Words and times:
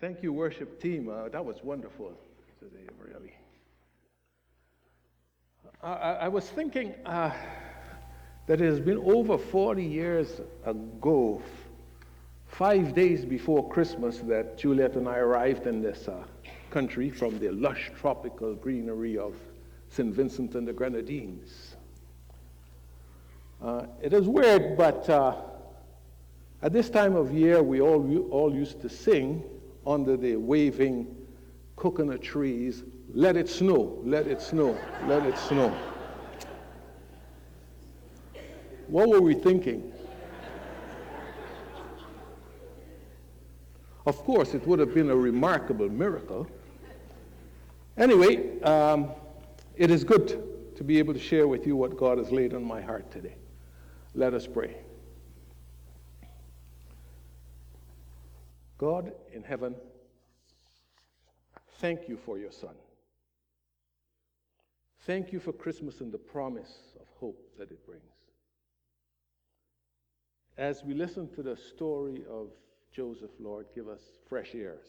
Thank 0.00 0.22
you, 0.22 0.32
worship 0.32 0.80
team. 0.80 1.08
Uh, 1.08 1.28
that 1.28 1.44
was 1.44 1.62
wonderful 1.62 2.12
today, 2.58 2.86
really. 2.98 3.32
I, 5.82 6.14
I 6.22 6.28
was 6.28 6.48
thinking 6.48 6.94
uh, 7.06 7.30
that 8.46 8.60
it 8.60 8.64
has 8.64 8.80
been 8.80 8.98
over 8.98 9.38
40 9.38 9.84
years 9.84 10.40
ago, 10.66 11.40
five 12.46 12.94
days 12.94 13.24
before 13.24 13.68
Christmas, 13.68 14.18
that 14.20 14.58
Juliet 14.58 14.96
and 14.96 15.08
I 15.08 15.18
arrived 15.18 15.66
in 15.66 15.80
this 15.80 16.08
uh, 16.08 16.24
country 16.70 17.08
from 17.08 17.38
the 17.38 17.50
lush 17.50 17.92
tropical 17.98 18.54
greenery 18.54 19.16
of 19.16 19.34
St. 19.90 20.12
Vincent 20.12 20.56
and 20.56 20.66
the 20.66 20.72
Grenadines. 20.72 21.76
Uh, 23.62 23.86
it 24.02 24.12
is 24.12 24.26
weird, 24.26 24.76
but 24.76 25.08
uh, 25.08 25.36
at 26.62 26.72
this 26.72 26.90
time 26.90 27.14
of 27.14 27.32
year, 27.32 27.62
we 27.62 27.80
all, 27.80 28.28
all 28.30 28.52
used 28.52 28.80
to 28.80 28.88
sing 28.88 29.44
under 29.86 30.16
the 30.16 30.36
waving 30.36 31.14
coconut 31.76 32.22
trees, 32.22 32.84
let 33.12 33.36
it 33.36 33.48
snow, 33.48 34.00
let 34.04 34.26
it 34.26 34.40
snow, 34.40 34.78
let 35.06 35.24
it 35.26 35.38
snow. 35.38 35.76
What 38.88 39.08
were 39.08 39.20
we 39.20 39.34
thinking? 39.34 39.92
Of 44.06 44.18
course, 44.18 44.54
it 44.54 44.66
would 44.66 44.78
have 44.78 44.92
been 44.92 45.10
a 45.10 45.16
remarkable 45.16 45.88
miracle. 45.88 46.46
Anyway, 47.96 48.60
um, 48.62 49.10
it 49.76 49.90
is 49.90 50.04
good 50.04 50.76
to 50.76 50.84
be 50.84 50.98
able 50.98 51.14
to 51.14 51.20
share 51.20 51.48
with 51.48 51.66
you 51.66 51.76
what 51.76 51.96
God 51.96 52.18
has 52.18 52.30
laid 52.30 52.52
on 52.54 52.64
my 52.64 52.82
heart 52.82 53.10
today. 53.10 53.36
Let 54.14 54.34
us 54.34 54.46
pray. 54.46 54.76
God 58.84 59.12
in 59.32 59.42
heaven, 59.42 59.74
thank 61.80 62.06
you 62.06 62.18
for 62.18 62.36
your 62.36 62.52
Son. 62.52 62.74
Thank 65.06 65.32
you 65.32 65.40
for 65.40 65.54
Christmas 65.54 66.02
and 66.02 66.12
the 66.12 66.18
promise 66.18 66.92
of 67.00 67.06
hope 67.18 67.40
that 67.58 67.70
it 67.70 67.86
brings. 67.86 68.02
As 70.58 70.84
we 70.84 70.92
listen 70.92 71.30
to 71.34 71.42
the 71.42 71.56
story 71.56 72.24
of 72.30 72.48
Joseph, 72.92 73.30
Lord, 73.40 73.68
give 73.74 73.88
us 73.88 74.02
fresh 74.28 74.54
ears. 74.54 74.84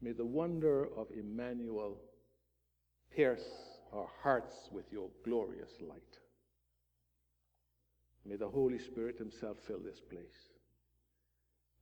May 0.00 0.10
the 0.10 0.26
wonder 0.26 0.88
of 0.96 1.06
Emmanuel 1.16 1.98
pierce 3.14 3.46
our 3.92 4.08
hearts 4.24 4.70
with 4.72 4.90
your 4.90 5.08
glorious 5.24 5.70
light. 5.88 6.18
May 8.26 8.34
the 8.34 8.48
Holy 8.48 8.80
Spirit 8.80 9.18
Himself 9.18 9.58
fill 9.64 9.78
this 9.78 10.00
place. 10.00 10.47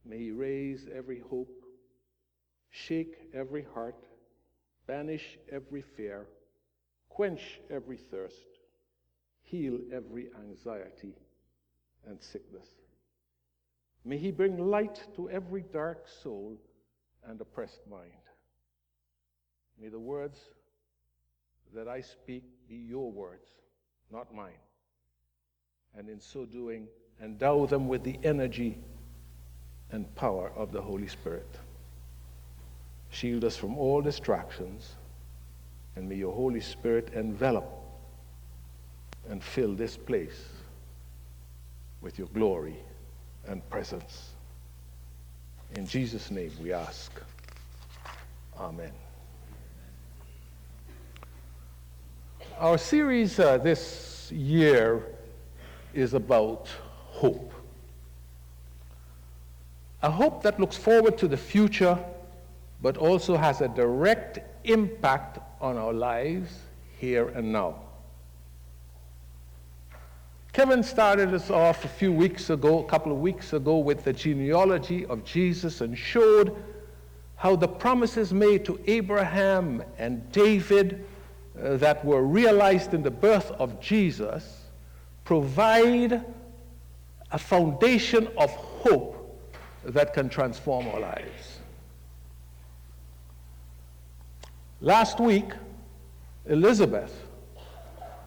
May 0.08 0.18
He 0.18 0.30
raise 0.30 0.86
every 0.94 1.18
hope, 1.18 1.64
shake 2.70 3.16
every 3.34 3.66
heart, 3.74 4.04
banish 4.86 5.38
every 5.50 5.82
fear, 5.82 6.26
quench 7.08 7.60
every 7.70 7.96
thirst, 7.96 8.46
heal 9.42 9.78
every 9.92 10.28
anxiety 10.48 11.14
and 12.06 12.22
sickness. 12.22 12.68
May 14.04 14.18
He 14.18 14.30
bring 14.30 14.58
light 14.58 15.02
to 15.16 15.28
every 15.28 15.64
dark 15.72 16.06
soul 16.22 16.56
and 17.26 17.40
oppressed 17.40 17.80
mind. 17.90 18.12
May 19.80 19.88
the 19.88 19.98
words 19.98 20.38
that 21.74 21.88
I 21.88 22.00
speak 22.00 22.44
be 22.68 22.76
your 22.76 23.10
words, 23.10 23.48
not 24.12 24.32
mine. 24.32 24.62
And 25.98 26.08
in 26.08 26.20
so 26.20 26.44
doing, 26.44 26.86
endow 27.20 27.66
them 27.66 27.88
with 27.88 28.04
the 28.04 28.18
energy 28.22 28.78
and 29.92 30.12
power 30.14 30.52
of 30.56 30.72
the 30.72 30.80
Holy 30.80 31.08
Spirit. 31.08 31.48
Shield 33.10 33.44
us 33.44 33.56
from 33.56 33.78
all 33.78 34.02
distractions, 34.02 34.94
and 35.94 36.08
may 36.08 36.16
your 36.16 36.34
Holy 36.34 36.60
Spirit 36.60 37.10
envelop 37.14 37.70
and 39.28 39.42
fill 39.42 39.74
this 39.74 39.96
place 39.96 40.44
with 42.00 42.18
your 42.18 42.28
glory 42.28 42.76
and 43.46 43.68
presence. 43.70 44.30
In 45.74 45.86
Jesus' 45.86 46.30
name 46.30 46.52
we 46.62 46.72
ask. 46.72 47.12
Amen. 48.58 48.92
Our 52.58 52.78
series 52.78 53.38
uh, 53.38 53.58
this 53.58 54.32
year 54.32 55.02
is 55.92 56.14
about 56.14 56.68
hope. 57.10 57.52
A 60.06 60.10
hope 60.10 60.40
that 60.44 60.60
looks 60.60 60.76
forward 60.76 61.18
to 61.18 61.26
the 61.26 61.36
future, 61.36 61.98
but 62.80 62.96
also 62.96 63.36
has 63.36 63.60
a 63.60 63.66
direct 63.66 64.38
impact 64.62 65.40
on 65.60 65.76
our 65.76 65.92
lives 65.92 66.60
here 66.96 67.30
and 67.30 67.50
now. 67.50 67.80
Kevin 70.52 70.84
started 70.84 71.34
us 71.34 71.50
off 71.50 71.84
a 71.84 71.88
few 71.88 72.12
weeks 72.12 72.50
ago, 72.50 72.84
a 72.84 72.88
couple 72.88 73.10
of 73.10 73.18
weeks 73.18 73.52
ago, 73.52 73.78
with 73.78 74.04
the 74.04 74.12
genealogy 74.12 75.04
of 75.06 75.24
Jesus 75.24 75.80
and 75.80 75.98
showed 75.98 76.54
how 77.34 77.56
the 77.56 77.66
promises 77.66 78.32
made 78.32 78.64
to 78.64 78.78
Abraham 78.86 79.82
and 79.98 80.30
David 80.30 81.04
uh, 81.60 81.78
that 81.78 82.04
were 82.04 82.22
realized 82.22 82.94
in 82.94 83.02
the 83.02 83.10
birth 83.10 83.50
of 83.58 83.80
Jesus 83.80 84.66
provide 85.24 86.24
a 87.32 87.38
foundation 87.38 88.28
of 88.38 88.50
hope 88.52 89.15
that 89.86 90.12
can 90.12 90.28
transform 90.28 90.88
our 90.88 91.00
lives. 91.00 91.58
Last 94.80 95.20
week, 95.20 95.52
Elizabeth 96.46 97.14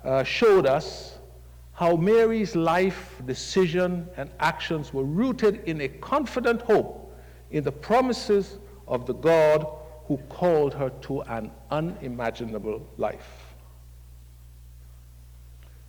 uh, 0.04 0.24
showed 0.24 0.66
us 0.66 1.18
how 1.74 1.96
Mary's 1.96 2.56
life, 2.56 3.22
decision, 3.26 4.08
and 4.18 4.30
actions 4.40 4.94
were 4.94 5.04
rooted 5.04 5.64
in 5.66 5.82
a 5.82 5.88
confident 5.88 6.62
hope 6.62 7.16
in 7.52 7.64
the 7.64 7.72
promises 7.72 8.58
of 8.88 9.06
the 9.06 9.14
God 9.14 9.66
who 10.06 10.18
called 10.30 10.74
her 10.74 10.90
to 11.02 11.22
an 11.22 11.52
unimaginable 11.72 12.86
life. 12.98 13.54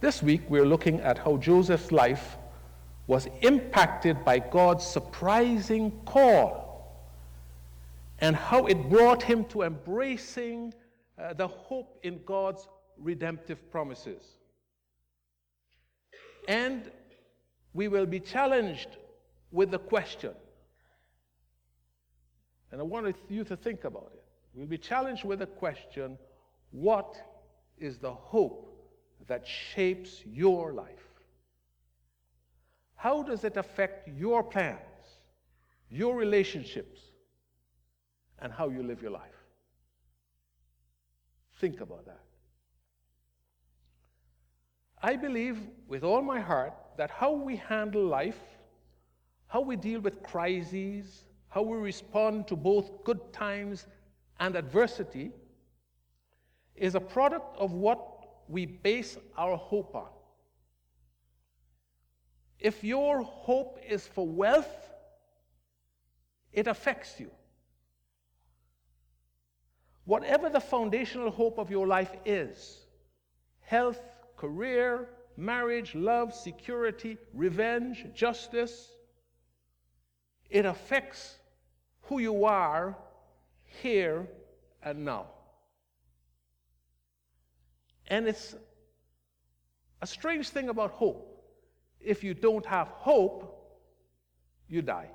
This 0.01 0.23
week, 0.23 0.43
we're 0.49 0.67
looking 0.67 1.01
at 1.01 1.19
how 1.19 1.37
Joseph's 1.39 1.91
life 1.91 2.37
was 3.11 3.27
impacted 3.41 4.25
by 4.25 4.39
God's 4.39 4.87
surprising 4.87 5.91
call 6.05 7.11
and 8.21 8.37
how 8.37 8.67
it 8.67 8.89
brought 8.89 9.21
him 9.21 9.45
to 9.47 9.63
embracing 9.63 10.73
uh, 11.19 11.33
the 11.33 11.49
hope 11.49 11.99
in 12.05 12.21
God's 12.25 12.69
redemptive 12.97 13.69
promises. 13.73 14.23
And 16.47 16.89
we 17.75 17.89
will 17.89 18.07
be 18.07 18.21
challenged 18.21 18.91
with 19.51 19.73
the 19.73 19.81
question, 19.81 20.35
and 22.71 22.81
I 22.81 22.85
want 22.85 23.17
you 23.29 23.43
to 23.43 23.57
think 23.57 23.83
about 23.83 24.13
it. 24.15 24.23
We'll 24.55 24.69
be 24.69 24.79
challenged 24.79 25.25
with 25.25 25.41
the 25.41 25.47
question 25.47 26.17
what 26.71 27.17
is 27.77 27.99
the 27.99 28.13
hope 28.13 28.73
that 29.27 29.45
shapes 29.49 30.23
your 30.25 30.73
life? 30.73 31.10
How 33.01 33.23
does 33.23 33.45
it 33.45 33.57
affect 33.57 34.09
your 34.09 34.43
plans, 34.43 34.79
your 35.89 36.15
relationships, 36.15 37.01
and 38.41 38.53
how 38.53 38.69
you 38.69 38.83
live 38.83 39.01
your 39.01 39.13
life? 39.13 39.41
Think 41.61 41.81
about 41.81 42.05
that. 42.05 42.21
I 45.03 45.17
believe 45.17 45.57
with 45.89 46.05
all 46.05 46.21
my 46.21 46.41
heart 46.41 46.75
that 46.99 47.11
how 47.11 47.33
we 47.33 47.57
handle 47.57 48.05
life, 48.05 48.43
how 49.47 49.63
we 49.63 49.77
deal 49.77 50.01
with 50.01 50.23
crises, 50.23 51.25
how 51.49 51.63
we 51.63 51.79
respond 51.79 52.49
to 52.49 52.55
both 52.55 53.03
good 53.03 53.33
times 53.33 53.87
and 54.41 54.57
adversity 54.57 55.31
is 56.77 56.95
a 56.97 57.01
product 57.01 57.57
of 57.57 57.73
what 57.73 58.03
we 58.47 58.67
base 58.67 59.17
our 59.39 59.57
hope 59.57 59.95
on. 59.95 60.11
If 62.61 62.85
your 62.85 63.23
hope 63.23 63.79
is 63.89 64.07
for 64.07 64.27
wealth, 64.27 64.69
it 66.53 66.67
affects 66.67 67.19
you. 67.19 67.31
Whatever 70.05 70.51
the 70.51 70.61
foundational 70.61 71.31
hope 71.31 71.59
of 71.59 71.71
your 71.71 71.87
life 71.87 72.13
is 72.25 72.79
health, 73.61 74.01
career, 74.37 75.09
marriage, 75.37 75.95
love, 75.95 76.35
security, 76.35 77.17
revenge, 77.33 78.07
justice 78.15 78.91
it 80.51 80.67
affects 80.67 81.37
who 82.03 82.19
you 82.19 82.45
are 82.45 82.99
here 83.83 84.27
and 84.83 85.05
now. 85.05 85.27
And 88.09 88.27
it's 88.27 88.57
a 90.03 90.07
strange 90.07 90.49
thing 90.49 90.69
about 90.69 90.91
hope 90.91 91.30
if 92.01 92.25
you 92.25 92.35
don't 92.35 92.65
have 92.67 92.89
hope, 92.89 93.79
you 94.69 94.83
die. 94.83 95.11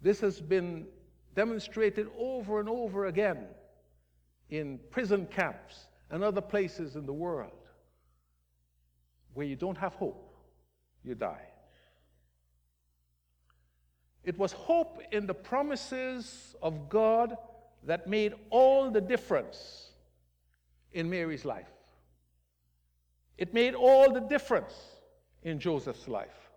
This 0.00 0.20
has 0.20 0.40
been 0.40 0.86
demonstrated 1.34 2.08
over 2.18 2.60
and 2.60 2.68
over 2.68 3.06
again 3.06 3.46
in 4.50 4.78
prison 4.90 5.26
camps 5.26 5.86
and 6.10 6.22
other 6.22 6.40
places 6.40 6.96
in 6.96 7.06
the 7.06 7.12
world 7.12 7.50
where 9.34 9.46
you 9.46 9.56
don't 9.56 9.78
have 9.78 9.94
hope, 9.94 10.36
you 11.02 11.14
die. 11.14 11.48
It 14.22 14.38
was 14.38 14.52
hope 14.52 15.02
in 15.12 15.26
the 15.26 15.34
promises 15.34 16.54
of 16.62 16.88
God 16.88 17.36
that 17.86 18.06
made 18.06 18.34
all 18.50 18.90
the 18.90 19.00
difference 19.00 19.90
in 20.92 21.10
Mary's 21.10 21.44
life. 21.44 21.73
It 23.36 23.52
made 23.52 23.74
all 23.74 24.12
the 24.12 24.20
difference 24.20 24.74
in 25.42 25.58
Joseph's 25.58 26.08
life. 26.08 26.50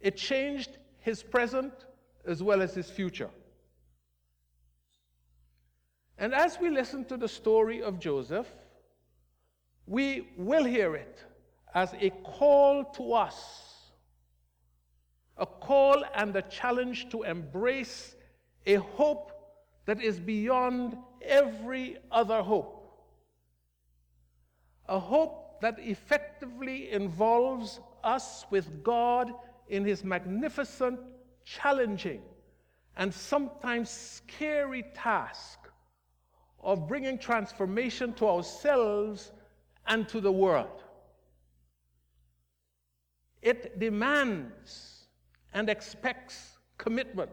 It 0.00 0.16
changed 0.16 0.78
his 0.98 1.22
present 1.22 1.72
as 2.26 2.42
well 2.42 2.62
as 2.62 2.74
his 2.74 2.90
future. 2.90 3.30
And 6.18 6.34
as 6.34 6.58
we 6.60 6.70
listen 6.70 7.04
to 7.06 7.16
the 7.16 7.28
story 7.28 7.82
of 7.82 7.98
Joseph, 7.98 8.46
we 9.86 10.28
will 10.36 10.64
hear 10.64 10.94
it 10.94 11.18
as 11.74 11.92
a 12.00 12.10
call 12.10 12.84
to 12.84 13.12
us, 13.12 13.90
a 15.36 15.46
call 15.46 16.04
and 16.14 16.34
a 16.36 16.42
challenge 16.42 17.08
to 17.10 17.22
embrace 17.24 18.14
a 18.66 18.76
hope 18.76 19.32
that 19.86 20.00
is 20.00 20.18
beyond 20.18 20.96
every 21.22 21.98
other 22.10 22.42
hope. 22.42 22.83
A 24.88 24.98
hope 24.98 25.60
that 25.60 25.78
effectively 25.78 26.90
involves 26.90 27.80
us 28.02 28.44
with 28.50 28.82
God 28.82 29.32
in 29.68 29.84
His 29.84 30.04
magnificent, 30.04 31.00
challenging, 31.44 32.22
and 32.96 33.12
sometimes 33.12 33.90
scary 33.90 34.84
task 34.94 35.58
of 36.62 36.86
bringing 36.86 37.18
transformation 37.18 38.12
to 38.14 38.26
ourselves 38.26 39.32
and 39.86 40.08
to 40.08 40.20
the 40.20 40.32
world. 40.32 40.82
It 43.42 43.78
demands 43.78 45.04
and 45.52 45.68
expects 45.68 46.58
commitment, 46.78 47.30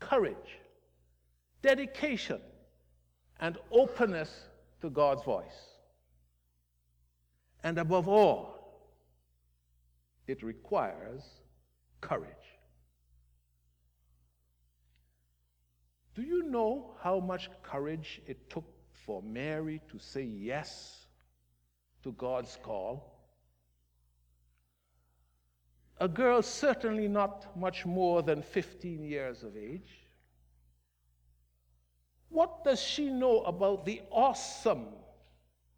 courage, 0.00 0.58
dedication, 1.62 2.40
and 3.40 3.58
openness 3.70 4.48
to 4.82 4.90
God's 4.90 5.22
voice. 5.22 5.73
And 7.64 7.78
above 7.78 8.08
all, 8.08 8.92
it 10.26 10.42
requires 10.42 11.22
courage. 12.02 12.30
Do 16.14 16.22
you 16.22 16.42
know 16.42 16.94
how 17.00 17.20
much 17.20 17.48
courage 17.62 18.20
it 18.26 18.50
took 18.50 18.66
for 18.92 19.22
Mary 19.22 19.80
to 19.90 19.98
say 19.98 20.22
yes 20.22 21.06
to 22.02 22.12
God's 22.12 22.58
call? 22.62 23.10
A 25.98 26.08
girl 26.08 26.42
certainly 26.42 27.08
not 27.08 27.56
much 27.56 27.86
more 27.86 28.22
than 28.22 28.42
15 28.42 29.02
years 29.02 29.42
of 29.42 29.56
age. 29.56 30.06
What 32.28 32.62
does 32.62 32.82
she 32.82 33.08
know 33.08 33.40
about 33.44 33.86
the 33.86 34.02
awesome 34.10 34.88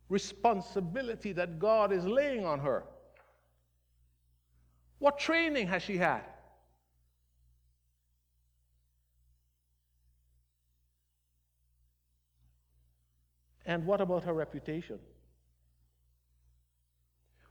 responsibility 0.09 1.33
that 1.33 1.59
God 1.59 1.93
is 1.93 2.05
laying 2.05 2.45
on 2.45 2.61
her? 2.61 2.85
What 4.99 5.19
training 5.19 5.67
has 5.69 5.83
she 5.83 5.97
had? 5.97 6.23
And 13.67 13.85
what 13.85 14.01
about 14.01 14.25
her 14.25 14.33
reputation? 14.33 15.01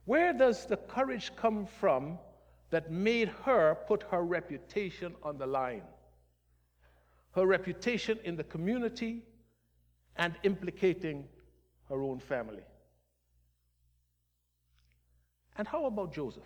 Where 0.06 0.32
does 0.34 0.66
the 0.66 0.78
courage 0.78 1.32
come 1.36 1.66
from 1.66 2.18
that 2.70 2.92
made 2.92 3.28
her 3.44 3.76
put 3.88 4.04
her 4.04 4.24
reputation 4.24 5.14
on 5.22 5.38
the 5.38 5.46
line? 5.46 5.84
Her 7.32 7.46
reputation 7.46 8.18
in 8.24 8.38
the 8.38 8.46
community 8.46 9.24
and 10.16 10.36
implicating 10.44 11.26
her 11.90 12.02
own 12.02 12.20
family. 12.20 12.64
And 15.58 15.68
how 15.68 15.86
about 15.86 16.14
Joseph? 16.14 16.44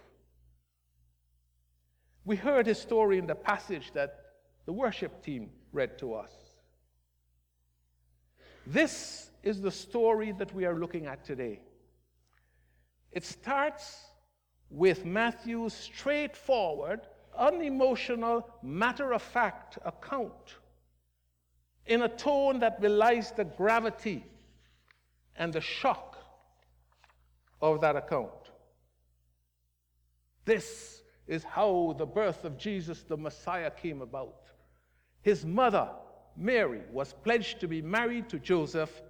We 2.26 2.36
heard 2.36 2.68
his 2.68 2.80
story 2.80 3.18
in 3.18 3.26
the 3.26 3.36
passage 3.36 3.92
that 3.94 4.20
the 4.66 4.74
worship 4.74 5.24
team 5.24 5.50
read 5.72 5.98
to 6.00 6.14
us. 6.14 6.32
This 8.68 9.32
is 9.42 9.62
the 9.62 9.72
story 9.72 10.32
that 10.34 10.54
we 10.54 10.66
are 10.66 10.76
looking 10.76 11.08
at 11.08 11.24
today. 11.24 11.62
It 13.12 13.26
starts 13.26 14.06
with 14.70 15.06
Matthew's 15.06 15.74
straightforward, 15.74 17.02
unemotional, 17.36 18.48
matter 18.62 19.14
of 19.14 19.24
fact 19.24 19.80
account 19.84 20.56
in 21.88 22.04
a 22.04 22.10
tone 22.10 22.60
that 22.60 22.80
belies 22.80 23.32
the 23.32 23.46
gravity 23.46 24.24
and 25.40 25.54
the 25.54 25.62
shock 25.62 26.18
of 27.62 27.82
that 27.82 27.96
account. 27.96 28.52
This 30.46 31.02
is 31.28 31.44
how 31.44 31.96
the 31.98 32.06
birth 32.06 32.44
of 32.44 32.58
Jesus 32.58 33.04
the 33.04 33.18
Messiah 33.18 33.72
came 33.72 34.02
about. 34.02 34.50
His 35.22 35.46
mother, 35.46 35.90
Mary, 36.36 36.82
was 36.92 37.14
pledged 37.24 37.60
to 37.62 37.68
be 37.68 37.82
married 37.82 38.30
to 38.30 38.40
Joseph, 38.40 39.02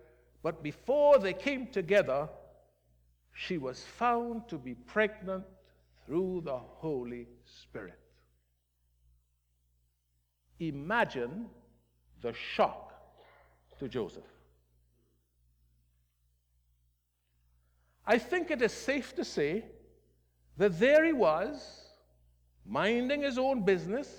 but 0.43 0.63
before 0.63 1.17
they 1.17 1.33
came 1.33 1.67
together, 1.67 2.29
she 3.33 3.57
was 3.57 3.83
found 3.83 4.47
to 4.49 4.57
be 4.57 4.75
pregnant 4.75 5.45
through 6.05 6.41
the 6.45 6.57
Holy 6.57 7.27
Spirit. 7.45 7.99
Imagine 10.59 11.47
the 12.21 12.33
shock 12.33 12.93
to 13.79 13.87
Joseph. 13.87 14.38
I 18.09 18.17
think 18.17 18.49
it 18.49 18.59
is 18.63 18.73
safe 18.73 19.13
to 19.17 19.23
say 19.23 19.65
that 20.57 20.79
there 20.79 21.05
he 21.05 21.13
was, 21.13 21.85
minding 22.65 23.21
his 23.21 23.37
own 23.37 23.61
business, 23.63 24.09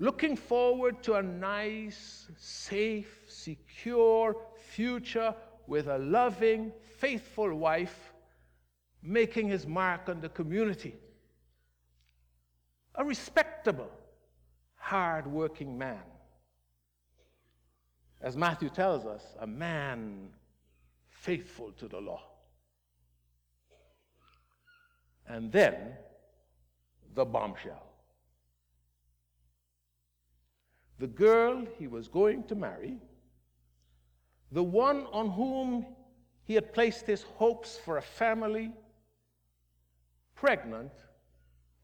looking 0.00 0.34
forward 0.36 1.00
to 1.04 1.14
a 1.14 1.22
nice, 1.22 2.28
safe, 2.36 3.22
secure 3.28 4.34
future 4.56 5.32
with 5.68 5.86
a 5.86 5.98
loving, 5.98 6.72
faithful 6.98 7.54
wife, 7.54 8.12
making 9.00 9.46
his 9.46 9.64
mark 9.64 10.08
on 10.08 10.20
the 10.20 10.28
community. 10.28 10.96
A 12.96 13.04
respectable, 13.04 13.92
hard 14.74 15.28
working 15.28 15.78
man. 15.78 16.02
As 18.20 18.36
Matthew 18.36 18.70
tells 18.70 19.06
us, 19.06 19.22
a 19.38 19.46
man 19.46 20.30
faithful 21.08 21.70
to 21.78 21.86
the 21.86 22.00
law. 22.00 22.24
And 25.28 25.50
then 25.50 25.74
the 27.14 27.24
bombshell. 27.24 27.82
The 30.98 31.06
girl 31.06 31.66
he 31.78 31.88
was 31.88 32.08
going 32.08 32.44
to 32.44 32.54
marry, 32.54 32.98
the 34.52 34.62
one 34.62 35.06
on 35.12 35.30
whom 35.30 35.86
he 36.44 36.54
had 36.54 36.72
placed 36.72 37.06
his 37.06 37.22
hopes 37.22 37.78
for 37.84 37.98
a 37.98 38.02
family, 38.02 38.72
pregnant, 40.34 40.92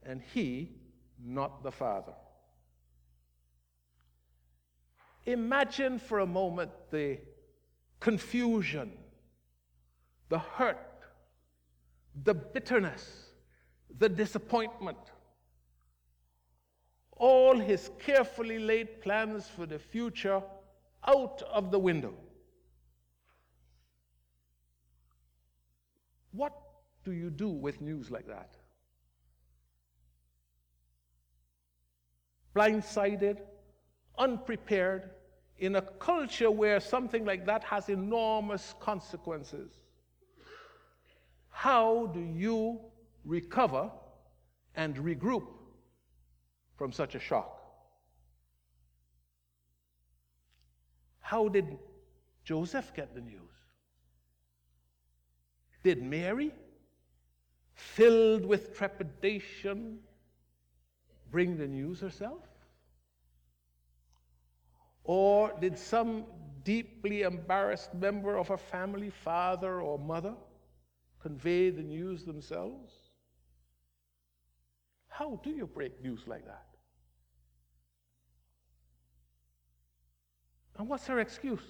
and 0.04 0.22
he 0.32 0.70
not 1.22 1.62
the 1.62 1.72
father. 1.72 2.14
Imagine 5.26 5.98
for 5.98 6.20
a 6.20 6.26
moment 6.26 6.70
the 6.90 7.18
confusion, 8.00 8.92
the 10.28 10.38
hurt, 10.38 10.78
the 12.24 12.34
bitterness 12.34 13.31
the 13.98 14.08
disappointment, 14.08 14.98
all 17.16 17.58
his 17.58 17.90
carefully 17.98 18.58
laid 18.58 19.00
plans 19.00 19.46
for 19.48 19.66
the 19.66 19.78
future 19.78 20.42
out 21.06 21.42
of 21.52 21.70
the 21.70 21.78
window. 21.78 22.14
What 26.32 26.52
do 27.04 27.12
you 27.12 27.30
do 27.30 27.48
with 27.48 27.80
news 27.80 28.10
like 28.10 28.26
that? 28.26 28.56
Blindsided, 32.54 33.38
unprepared, 34.18 35.10
in 35.58 35.76
a 35.76 35.82
culture 35.82 36.50
where 36.50 36.80
something 36.80 37.24
like 37.24 37.46
that 37.46 37.62
has 37.64 37.88
enormous 37.88 38.74
consequences. 38.80 39.70
How 41.50 42.06
do 42.06 42.20
you 42.20 42.80
recover 43.24 43.90
and 44.74 44.96
regroup 44.96 45.46
from 46.76 46.92
such 46.92 47.14
a 47.14 47.20
shock. 47.20 47.58
How 51.20 51.48
did 51.48 51.78
Joseph 52.44 52.92
get 52.94 53.14
the 53.14 53.20
news? 53.20 53.38
Did 55.82 56.02
Mary, 56.02 56.52
filled 57.74 58.44
with 58.44 58.76
trepidation, 58.76 59.98
bring 61.30 61.56
the 61.56 61.66
news 61.66 62.00
herself? 62.00 62.42
Or 65.04 65.52
did 65.60 65.78
some 65.78 66.24
deeply 66.64 67.22
embarrassed 67.22 67.92
member 67.94 68.36
of 68.36 68.48
her 68.48 68.56
family, 68.56 69.10
father 69.10 69.80
or 69.80 69.98
mother, 69.98 70.34
convey 71.20 71.70
the 71.70 71.82
news 71.82 72.24
themselves? 72.24 73.01
How 75.12 75.38
do 75.44 75.50
you 75.50 75.66
break 75.66 76.02
news 76.02 76.20
like 76.26 76.46
that? 76.46 76.64
And 80.78 80.88
what's 80.88 81.06
her 81.06 81.20
excuse? 81.20 81.60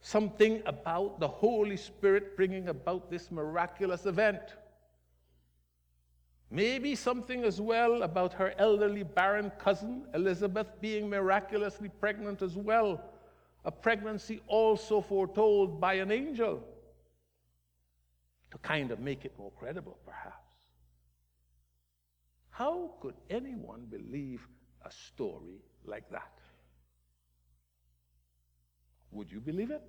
Something 0.00 0.62
about 0.64 1.18
the 1.18 1.26
Holy 1.26 1.76
Spirit 1.76 2.36
bringing 2.36 2.68
about 2.68 3.10
this 3.10 3.32
miraculous 3.32 4.06
event. 4.06 4.40
Maybe 6.52 6.94
something 6.94 7.42
as 7.42 7.60
well 7.60 8.04
about 8.04 8.32
her 8.34 8.54
elderly 8.56 9.02
barren 9.02 9.50
cousin, 9.58 10.06
Elizabeth, 10.14 10.68
being 10.80 11.10
miraculously 11.10 11.88
pregnant 11.88 12.42
as 12.42 12.54
well, 12.54 13.02
a 13.64 13.72
pregnancy 13.72 14.40
also 14.46 15.00
foretold 15.00 15.80
by 15.80 15.94
an 15.94 16.12
angel, 16.12 16.62
to 18.52 18.58
kind 18.58 18.92
of 18.92 19.00
make 19.00 19.24
it 19.24 19.36
more 19.36 19.50
credible, 19.58 19.98
perhaps. 20.06 20.45
How 22.56 22.92
could 23.02 23.16
anyone 23.28 23.82
believe 23.90 24.48
a 24.82 24.90
story 24.90 25.60
like 25.84 26.08
that? 26.10 26.32
Would 29.10 29.30
you 29.30 29.40
believe 29.40 29.70
it? 29.70 29.82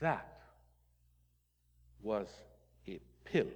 That 0.00 0.40
was 2.02 2.26
a 2.88 2.98
pill 3.22 3.46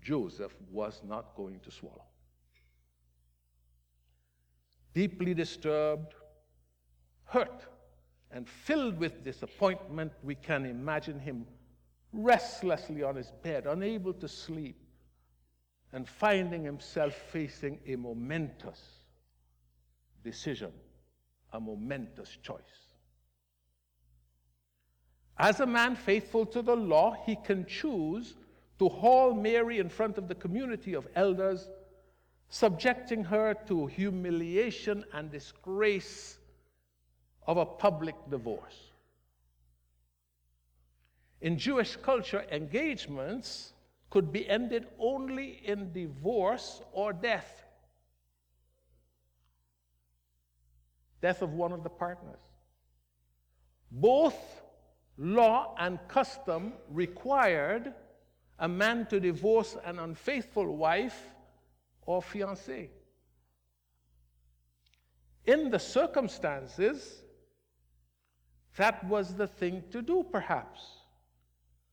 Joseph 0.00 0.56
was 0.72 1.00
not 1.06 1.36
going 1.36 1.60
to 1.60 1.70
swallow. 1.70 2.06
Deeply 4.92 5.34
disturbed, 5.34 6.14
hurt, 7.26 7.64
and 8.32 8.48
filled 8.48 8.98
with 8.98 9.22
disappointment, 9.22 10.10
we 10.24 10.34
can 10.34 10.66
imagine 10.66 11.20
him 11.20 11.46
restlessly 12.12 13.02
on 13.02 13.16
his 13.16 13.32
bed, 13.42 13.66
unable 13.66 14.12
to 14.14 14.28
sleep, 14.28 14.78
and 15.92 16.08
finding 16.08 16.64
himself 16.64 17.14
facing 17.14 17.78
a 17.86 17.96
momentous 17.96 18.80
decision, 20.24 20.72
a 21.52 21.60
momentous 21.60 22.38
choice. 22.42 22.60
As 25.38 25.60
a 25.60 25.66
man 25.66 25.96
faithful 25.96 26.46
to 26.46 26.62
the 26.62 26.76
law, 26.76 27.16
he 27.26 27.36
can 27.36 27.66
choose 27.66 28.34
to 28.78 28.88
haul 28.88 29.34
Mary 29.34 29.78
in 29.78 29.88
front 29.88 30.18
of 30.18 30.28
the 30.28 30.34
community 30.34 30.94
of 30.94 31.08
elders, 31.14 31.68
subjecting 32.48 33.24
her 33.24 33.54
to 33.66 33.86
humiliation 33.86 35.04
and 35.12 35.30
disgrace 35.30 36.38
of 37.46 37.56
a 37.56 37.66
public 37.66 38.14
divorce. 38.30 38.91
In 41.42 41.58
Jewish 41.58 41.96
culture, 41.96 42.44
engagements 42.52 43.72
could 44.10 44.32
be 44.32 44.48
ended 44.48 44.86
only 45.00 45.60
in 45.64 45.92
divorce 45.92 46.80
or 46.92 47.12
death. 47.12 47.64
Death 51.20 51.42
of 51.42 51.52
one 51.52 51.72
of 51.72 51.82
the 51.82 51.90
partners. 51.90 52.38
Both 53.90 54.62
law 55.18 55.74
and 55.78 55.98
custom 56.06 56.74
required 56.88 57.92
a 58.60 58.68
man 58.68 59.06
to 59.06 59.18
divorce 59.18 59.76
an 59.84 59.98
unfaithful 59.98 60.76
wife 60.76 61.26
or 62.02 62.22
fiancée. 62.22 62.88
In 65.44 65.70
the 65.70 65.78
circumstances, 65.80 67.24
that 68.76 69.02
was 69.04 69.34
the 69.34 69.48
thing 69.48 69.82
to 69.90 70.02
do, 70.02 70.24
perhaps. 70.30 71.01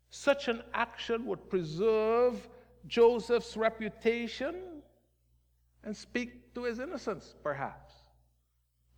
Such 0.09 0.47
an 0.47 0.63
action 0.73 1.25
would 1.25 1.49
preserve 1.49 2.47
Joseph's 2.87 3.55
reputation 3.55 4.81
and 5.83 5.95
speak 5.95 6.53
to 6.55 6.63
his 6.63 6.79
innocence, 6.79 7.35
perhaps. 7.43 7.93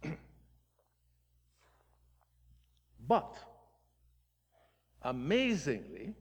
but 3.07 3.37
Amazingly, 5.03 6.13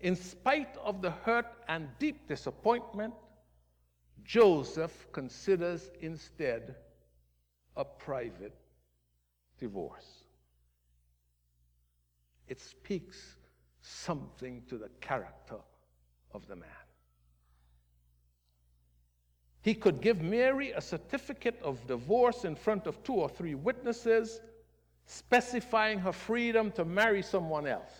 in 0.00 0.14
spite 0.14 0.76
of 0.76 1.02
the 1.02 1.10
hurt 1.10 1.46
and 1.66 1.88
deep 1.98 2.28
disappointment, 2.28 3.14
Joseph 4.22 5.08
considers 5.12 5.90
instead 6.00 6.76
a 7.76 7.84
private 7.84 8.54
divorce. 9.58 10.24
It 12.48 12.60
speaks 12.60 13.36
something 13.80 14.62
to 14.68 14.78
the 14.78 14.88
character 15.00 15.58
of 16.32 16.46
the 16.46 16.56
man. 16.56 16.68
He 19.62 19.74
could 19.74 20.02
give 20.02 20.20
Mary 20.20 20.72
a 20.72 20.80
certificate 20.80 21.58
of 21.62 21.86
divorce 21.86 22.44
in 22.44 22.54
front 22.54 22.86
of 22.86 23.02
two 23.02 23.14
or 23.14 23.30
three 23.30 23.54
witnesses 23.54 24.40
specifying 25.06 25.98
her 25.98 26.12
freedom 26.12 26.70
to 26.72 26.84
marry 26.84 27.22
someone 27.22 27.66
else. 27.66 27.92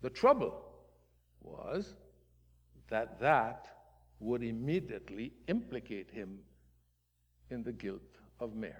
The 0.00 0.10
trouble 0.10 0.64
was 1.40 1.94
that 2.88 3.18
that 3.20 3.68
would 4.20 4.42
immediately 4.42 5.32
implicate 5.48 6.10
him 6.10 6.38
in 7.50 7.64
the 7.64 7.72
guilt 7.72 8.17
of 8.40 8.54
Mary. 8.54 8.74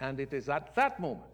And 0.00 0.20
it 0.20 0.32
is 0.32 0.48
at 0.48 0.74
that 0.74 1.00
moment, 1.00 1.24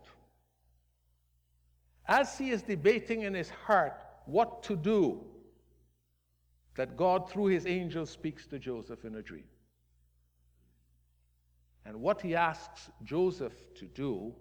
as 2.07 2.39
he 2.39 2.51
is 2.51 2.63
debating 2.63 3.23
in 3.23 3.35
his 3.35 3.51
heart 3.51 4.01
what 4.27 4.63
to 4.65 4.77
do 4.77 5.21
that 6.75 6.97
God, 6.97 7.31
through 7.31 7.47
his 7.47 7.67
angel, 7.67 8.07
speaks 8.07 8.47
to 8.47 8.59
Joseph 8.59 9.05
in 9.05 9.17
a 9.17 9.23
dream. 9.23 9.45
And 11.85 12.01
what 12.01 12.23
he 12.23 12.35
asks 12.35 12.91
Joseph 13.05 13.53
to 13.75 13.87
do 13.87 14.33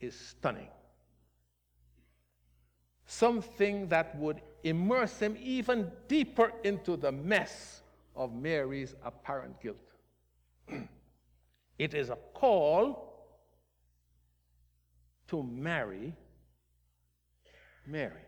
is 0.00 0.14
stunning. 0.14 0.68
Something 3.06 3.88
that 3.88 4.16
would 4.16 4.40
immerse 4.62 5.18
him 5.18 5.36
even 5.40 5.90
deeper 6.06 6.52
into 6.62 6.96
the 6.96 7.10
mess 7.10 7.82
of 8.16 8.32
Mary's 8.32 8.94
apparent 9.04 9.60
guilt. 9.60 9.76
it 11.78 11.94
is 11.94 12.10
a 12.10 12.18
call 12.34 13.10
to 15.28 15.42
marry 15.42 16.12
Mary. 17.86 18.22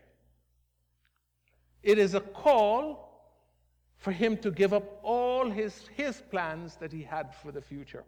It 1.81 1.97
is 1.97 2.13
a 2.13 2.21
call 2.21 3.03
for 3.97 4.11
him 4.11 4.37
to 4.37 4.51
give 4.51 4.73
up 4.73 4.99
all 5.03 5.49
his, 5.49 5.87
his 5.95 6.21
plans 6.31 6.75
that 6.77 6.91
he 6.91 7.03
had 7.03 7.33
for 7.35 7.51
the 7.51 7.61
future. 7.61 8.03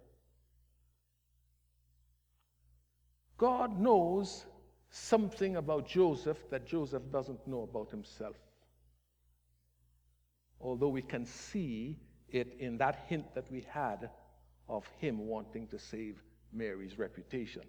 God 3.37 3.79
knows 3.79 4.45
something 4.89 5.57
about 5.57 5.87
Joseph 5.87 6.49
that 6.49 6.65
Joseph 6.65 7.03
doesn't 7.11 7.45
know 7.47 7.63
about 7.63 7.91
himself. 7.91 8.35
Although 10.59 10.89
we 10.89 11.01
can 11.01 11.25
see 11.25 11.97
it 12.29 12.55
in 12.59 12.77
that 12.77 13.05
hint 13.07 13.33
that 13.35 13.49
we 13.51 13.65
had 13.69 14.09
of 14.67 14.87
him 14.97 15.19
wanting 15.19 15.67
to 15.67 15.79
save 15.79 16.21
Mary's 16.51 16.97
reputation. 16.97 17.63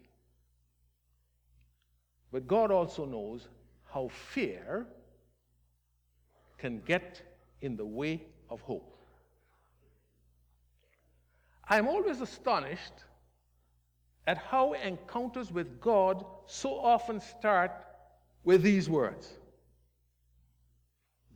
But 2.33 2.47
God 2.47 2.71
also 2.71 3.05
knows 3.05 3.49
how 3.93 4.09
fear 4.09 4.87
can 6.59 6.81
get 6.81 7.23
in 7.61 7.77
the 7.77 7.85
way 7.85 8.23
of 8.51 8.61
hope. 8.61 8.97
I'm 11.69 11.89
always 11.89 12.21
astonished 12.21 12.93
at 14.27 14.39
how 14.39 14.73
encounters 14.75 15.53
with 15.53 15.81
God 15.81 16.25
so 16.47 16.79
often 16.79 17.21
start 17.21 17.73
with 18.45 18.63
these 18.63 18.89
words 18.89 19.35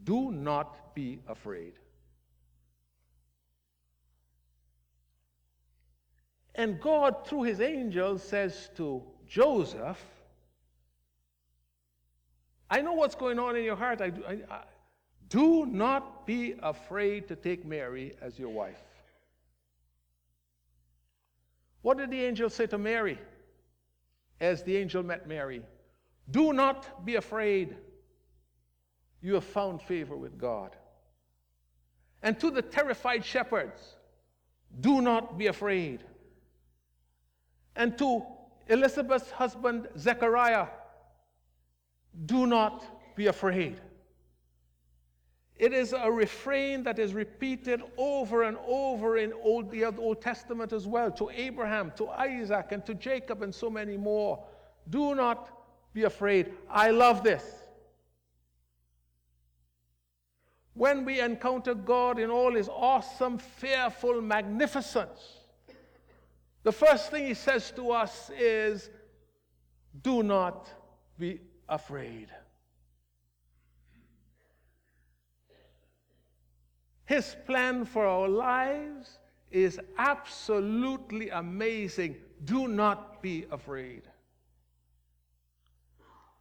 Do 0.05 0.31
not 0.33 0.95
be 0.95 1.21
afraid. 1.29 1.75
And 6.55 6.81
God, 6.81 7.27
through 7.27 7.45
his 7.45 7.61
angel, 7.61 8.19
says 8.19 8.71
to 8.77 9.03
Joseph, 9.27 9.99
I 12.69 12.83
know 12.83 12.93
what's 12.93 13.15
going 13.15 13.39
on 13.39 13.57
in 13.57 13.65
your 13.65 13.77
heart. 13.77 14.01
I, 14.01 14.13
I, 14.27 14.33
I, 14.51 14.63
do 15.29 15.65
not 15.67 16.27
be 16.27 16.55
afraid 16.63 17.29
to 17.29 17.37
take 17.37 17.65
Mary 17.65 18.15
as 18.21 18.39
your 18.39 18.49
wife. 18.51 18.83
What 21.83 21.99
did 21.99 22.11
the 22.11 22.23
angel 22.23 22.51
say 22.51 22.67
to 22.67 22.79
Mary 22.79 23.19
as 24.41 24.63
the 24.63 24.77
angel 24.77 25.03
met 25.03 25.27
Mary? 25.27 25.63
Do 26.31 26.53
not 26.53 27.05
be 27.07 27.15
afraid. 27.15 27.77
You 29.23 29.35
have 29.35 29.45
found 29.45 29.83
favor 29.83 30.17
with 30.17 30.39
God. 30.39 30.77
And 32.23 32.39
to 32.41 32.51
the 32.51 32.63
terrified 32.63 33.25
shepherds, 33.25 33.97
do 34.81 35.01
not 35.01 35.39
be 35.39 35.47
afraid. 35.47 36.01
And 37.77 37.97
to 37.99 38.23
Elizabeth's 38.69 39.31
husband, 39.31 39.89
Zechariah, 39.99 40.67
do 42.27 42.47
not 42.47 43.17
be 43.17 43.27
afraid. 43.27 43.81
It 45.57 45.75
is 45.75 45.93
a 45.93 46.11
refrain 46.11 46.83
that 46.85 46.99
is 46.99 47.13
repeated 47.13 47.83
over 47.99 48.45
and 48.45 48.57
over 48.67 49.19
in 49.19 49.35
Old, 49.43 49.71
the 49.71 49.85
Old 49.85 50.23
Testament 50.23 50.73
as 50.73 50.87
well, 50.87 51.11
to 51.13 51.29
Abraham, 51.29 51.93
to 51.97 52.09
Isaac, 52.09 52.69
and 52.71 52.85
to 52.87 52.95
Jacob, 52.95 53.43
and 53.43 53.55
so 53.55 53.69
many 53.69 53.99
more. 53.99 54.43
Do 54.89 55.15
not 55.15 55.51
be 55.93 56.05
afraid. 56.05 56.55
I 56.71 56.91
love 56.91 57.23
this. 57.23 57.60
When 60.81 61.05
we 61.05 61.21
encounter 61.21 61.75
God 61.75 62.19
in 62.19 62.31
all 62.31 62.55
his 62.55 62.71
awesome, 62.71 63.37
fearful 63.37 64.23
magnificence, 64.23 65.21
the 66.63 66.73
first 66.73 67.11
thing 67.11 67.27
he 67.27 67.35
says 67.35 67.71
to 67.73 67.91
us 67.91 68.31
is, 68.31 68.89
Do 70.01 70.23
not 70.23 70.71
be 71.19 71.43
afraid. 71.69 72.29
His 77.05 77.37
plan 77.45 77.85
for 77.85 78.07
our 78.07 78.27
lives 78.27 79.19
is 79.51 79.79
absolutely 79.99 81.29
amazing. 81.29 82.17
Do 82.47 82.69
not 82.69 83.21
be 83.21 83.45
afraid. 83.51 84.05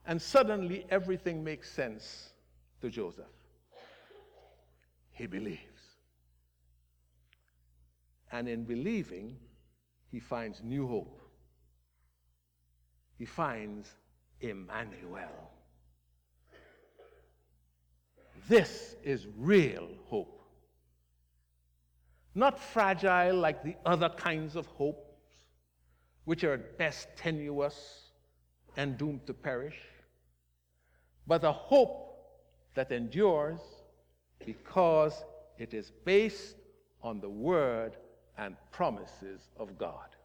And 0.05 0.21
suddenly 0.21 0.85
everything 0.89 1.43
makes 1.43 1.69
sense 1.69 2.31
to 2.79 2.89
Joseph. 2.89 3.25
He 5.19 5.27
believes. 5.27 5.83
And 8.31 8.47
in 8.47 8.63
believing, 8.63 9.35
he 10.09 10.21
finds 10.21 10.63
new 10.63 10.87
hope. 10.87 11.19
He 13.17 13.25
finds 13.25 13.89
Emmanuel. 14.39 15.51
This 18.47 18.95
is 19.03 19.27
real 19.37 19.89
hope. 20.05 20.41
Not 22.33 22.57
fragile 22.57 23.35
like 23.35 23.61
the 23.61 23.75
other 23.85 24.07
kinds 24.07 24.55
of 24.55 24.67
hopes, 24.67 25.19
which 26.23 26.45
are 26.45 26.53
at 26.53 26.77
best 26.77 27.09
tenuous 27.17 27.75
and 28.77 28.97
doomed 28.97 29.27
to 29.27 29.33
perish, 29.33 29.81
but 31.27 31.43
a 31.43 31.51
hope 31.51 32.05
that 32.75 32.93
endures 32.93 33.59
because 34.45 35.23
it 35.57 35.73
is 35.73 35.91
based 36.05 36.55
on 37.01 37.19
the 37.19 37.29
word 37.29 37.97
and 38.37 38.55
promises 38.71 39.49
of 39.57 39.77
God. 39.77 40.15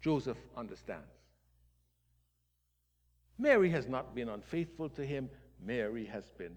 Joseph 0.00 0.38
understands. 0.56 1.04
Mary 3.38 3.70
has 3.70 3.88
not 3.88 4.14
been 4.14 4.28
unfaithful 4.28 4.88
to 4.90 5.04
him, 5.04 5.28
Mary 5.64 6.06
has 6.06 6.24
been 6.38 6.56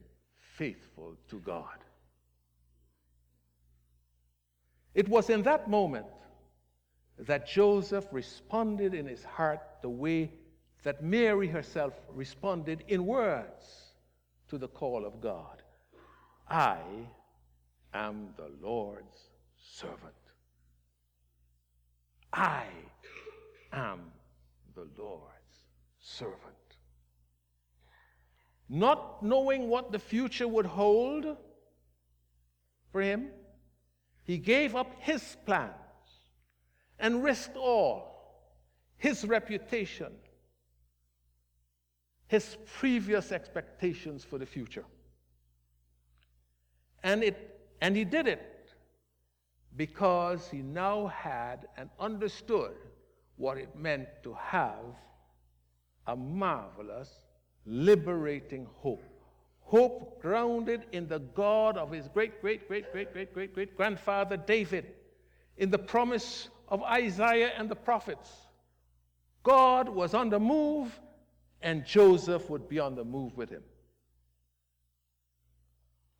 faithful 0.57 1.15
to 1.29 1.39
God. 1.39 1.79
It 4.93 5.09
was 5.09 5.29
in 5.29 5.43
that 5.43 5.69
moment 5.69 6.05
that 7.17 7.47
Joseph 7.47 8.05
responded 8.11 8.93
in 8.93 9.07
his 9.07 9.23
heart 9.23 9.61
the 9.81 9.89
way 9.89 10.31
that 10.83 11.03
Mary 11.03 11.47
herself 11.47 11.93
responded 12.13 12.83
in 12.87 13.05
words 13.05 13.82
to 14.53 14.59
the 14.59 14.67
call 14.67 15.03
of 15.03 15.19
God 15.19 15.63
I 16.47 16.77
am 17.91 18.35
the 18.37 18.51
Lord's 18.61 19.17
servant. 19.57 20.13
I 22.31 22.65
am 23.71 24.11
the 24.75 24.87
Lord's 24.95 25.57
servant. 25.99 26.37
Not 28.69 29.23
knowing 29.23 29.69
what 29.69 29.91
the 29.91 29.97
future 29.97 30.47
would 30.47 30.67
hold 30.67 31.35
for 32.91 33.01
him, 33.01 33.29
he 34.23 34.37
gave 34.37 34.75
up 34.75 34.93
his 34.99 35.35
plans 35.47 35.73
and 36.99 37.23
risked 37.23 37.57
all 37.57 38.53
his 38.97 39.25
reputation, 39.25 40.13
his 42.33 42.57
previous 42.65 43.31
expectations 43.31 44.23
for 44.23 44.39
the 44.39 44.45
future. 44.45 44.83
And, 47.03 47.23
it, 47.23 47.59
and 47.79 47.95
he 47.95 48.03
did 48.03 48.27
it 48.27 48.71
because 49.75 50.49
he 50.49 50.57
now 50.63 51.07
had 51.07 51.67
and 51.77 51.91
understood 51.99 52.71
what 53.35 53.59
it 53.59 53.75
meant 53.75 54.07
to 54.23 54.33
have 54.33 54.83
a 56.07 56.15
marvelous, 56.15 57.11
liberating 57.67 58.67
hope 58.77 59.03
hope 59.59 60.21
grounded 60.21 60.85
in 60.91 61.07
the 61.07 61.19
God 61.19 61.77
of 61.77 61.91
his 61.91 62.07
great, 62.07 62.41
great, 62.41 62.67
great, 62.67 62.91
great, 62.91 63.13
great, 63.13 63.33
great, 63.33 63.53
great 63.53 63.77
grandfather 63.77 64.37
David, 64.37 64.85
in 65.57 65.71
the 65.71 65.79
promise 65.79 66.49
of 66.67 66.83
Isaiah 66.83 67.53
and 67.57 67.69
the 67.69 67.75
prophets. 67.75 68.29
God 69.43 69.87
was 69.87 70.13
on 70.13 70.29
the 70.29 70.39
move, 70.39 70.99
and 71.63 71.85
Joseph 71.85 72.49
would 72.49 72.67
be 72.67 72.77
on 72.77 72.93
the 72.95 73.05
move 73.05 73.35
with 73.37 73.49
him. 73.49 73.63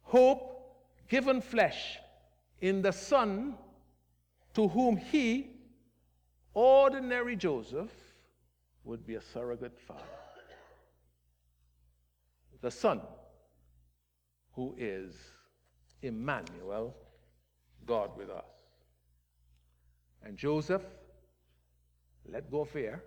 Hope 0.01 0.77
given 1.09 1.41
flesh 1.41 1.99
in 2.61 2.81
the 2.81 2.91
Son 2.91 3.55
to 4.53 4.69
whom 4.69 4.95
he, 4.95 5.51
ordinary 6.53 7.35
Joseph, 7.35 7.91
would 8.85 9.05
be 9.05 9.15
a 9.15 9.21
surrogate 9.21 9.77
father. 9.77 10.01
The 12.61 12.71
Son 12.71 13.01
who 14.53 14.73
is 14.77 15.13
Emmanuel, 16.01 16.95
God 17.85 18.15
with 18.17 18.29
us. 18.29 18.45
And 20.23 20.37
Joseph 20.37 20.83
let 22.31 22.49
go 22.49 22.61
of 22.61 22.69
fear, 22.69 23.03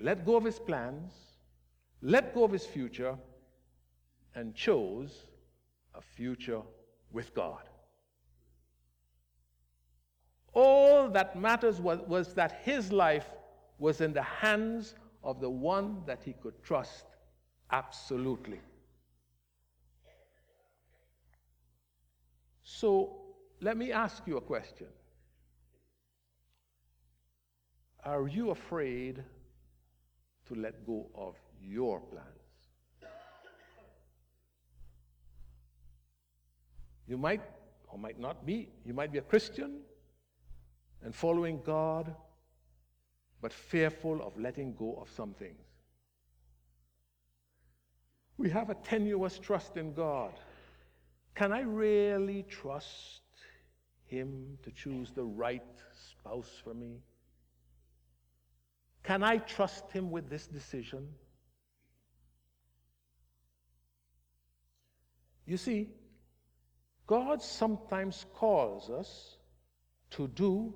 let 0.00 0.24
go 0.24 0.36
of 0.36 0.44
his 0.44 0.58
plans, 0.58 1.12
let 2.02 2.34
go 2.34 2.44
of 2.44 2.52
his 2.52 2.64
future, 2.64 3.16
and 4.34 4.54
chose 4.54 5.26
a 5.94 6.00
future 6.00 6.62
with 7.12 7.34
God. 7.34 7.62
All 10.52 11.08
that 11.10 11.36
matters 11.36 11.80
was, 11.80 12.00
was 12.06 12.34
that 12.34 12.60
his 12.62 12.92
life 12.92 13.28
was 13.78 14.00
in 14.00 14.12
the 14.12 14.22
hands 14.22 14.94
of 15.22 15.40
the 15.40 15.50
one 15.50 16.02
that 16.06 16.22
he 16.24 16.32
could 16.32 16.62
trust 16.62 17.04
absolutely. 17.70 18.60
So 22.62 23.20
let 23.60 23.76
me 23.76 23.92
ask 23.92 24.22
you 24.26 24.36
a 24.36 24.40
question. 24.40 24.86
Are 28.04 28.28
you 28.28 28.50
afraid 28.50 29.24
to 30.48 30.54
let 30.54 30.86
go 30.86 31.06
of 31.14 31.34
your 31.62 32.00
plans? 32.00 32.26
You 37.06 37.16
might 37.16 37.40
or 37.88 37.98
might 37.98 38.20
not 38.20 38.44
be. 38.44 38.68
You 38.84 38.92
might 38.92 39.12
be 39.12 39.18
a 39.18 39.22
Christian 39.22 39.80
and 41.02 41.14
following 41.14 41.60
God, 41.64 42.14
but 43.40 43.52
fearful 43.52 44.20
of 44.22 44.38
letting 44.38 44.74
go 44.74 44.98
of 45.00 45.10
some 45.10 45.32
things. 45.32 45.64
We 48.36 48.50
have 48.50 48.70
a 48.70 48.74
tenuous 48.74 49.38
trust 49.38 49.76
in 49.76 49.94
God. 49.94 50.32
Can 51.34 51.52
I 51.52 51.62
really 51.62 52.44
trust 52.44 53.22
him 54.06 54.58
to 54.62 54.70
choose 54.70 55.10
the 55.10 55.24
right 55.24 55.62
spouse 55.94 56.60
for 56.62 56.74
me? 56.74 57.00
Can 59.02 59.22
I 59.22 59.38
trust 59.38 59.90
him 59.90 60.10
with 60.10 60.28
this 60.28 60.46
decision? 60.46 61.08
You 65.46 65.56
see, 65.56 65.88
God 67.06 67.40
sometimes 67.40 68.26
calls 68.34 68.90
us 68.90 69.36
to 70.10 70.28
do, 70.28 70.74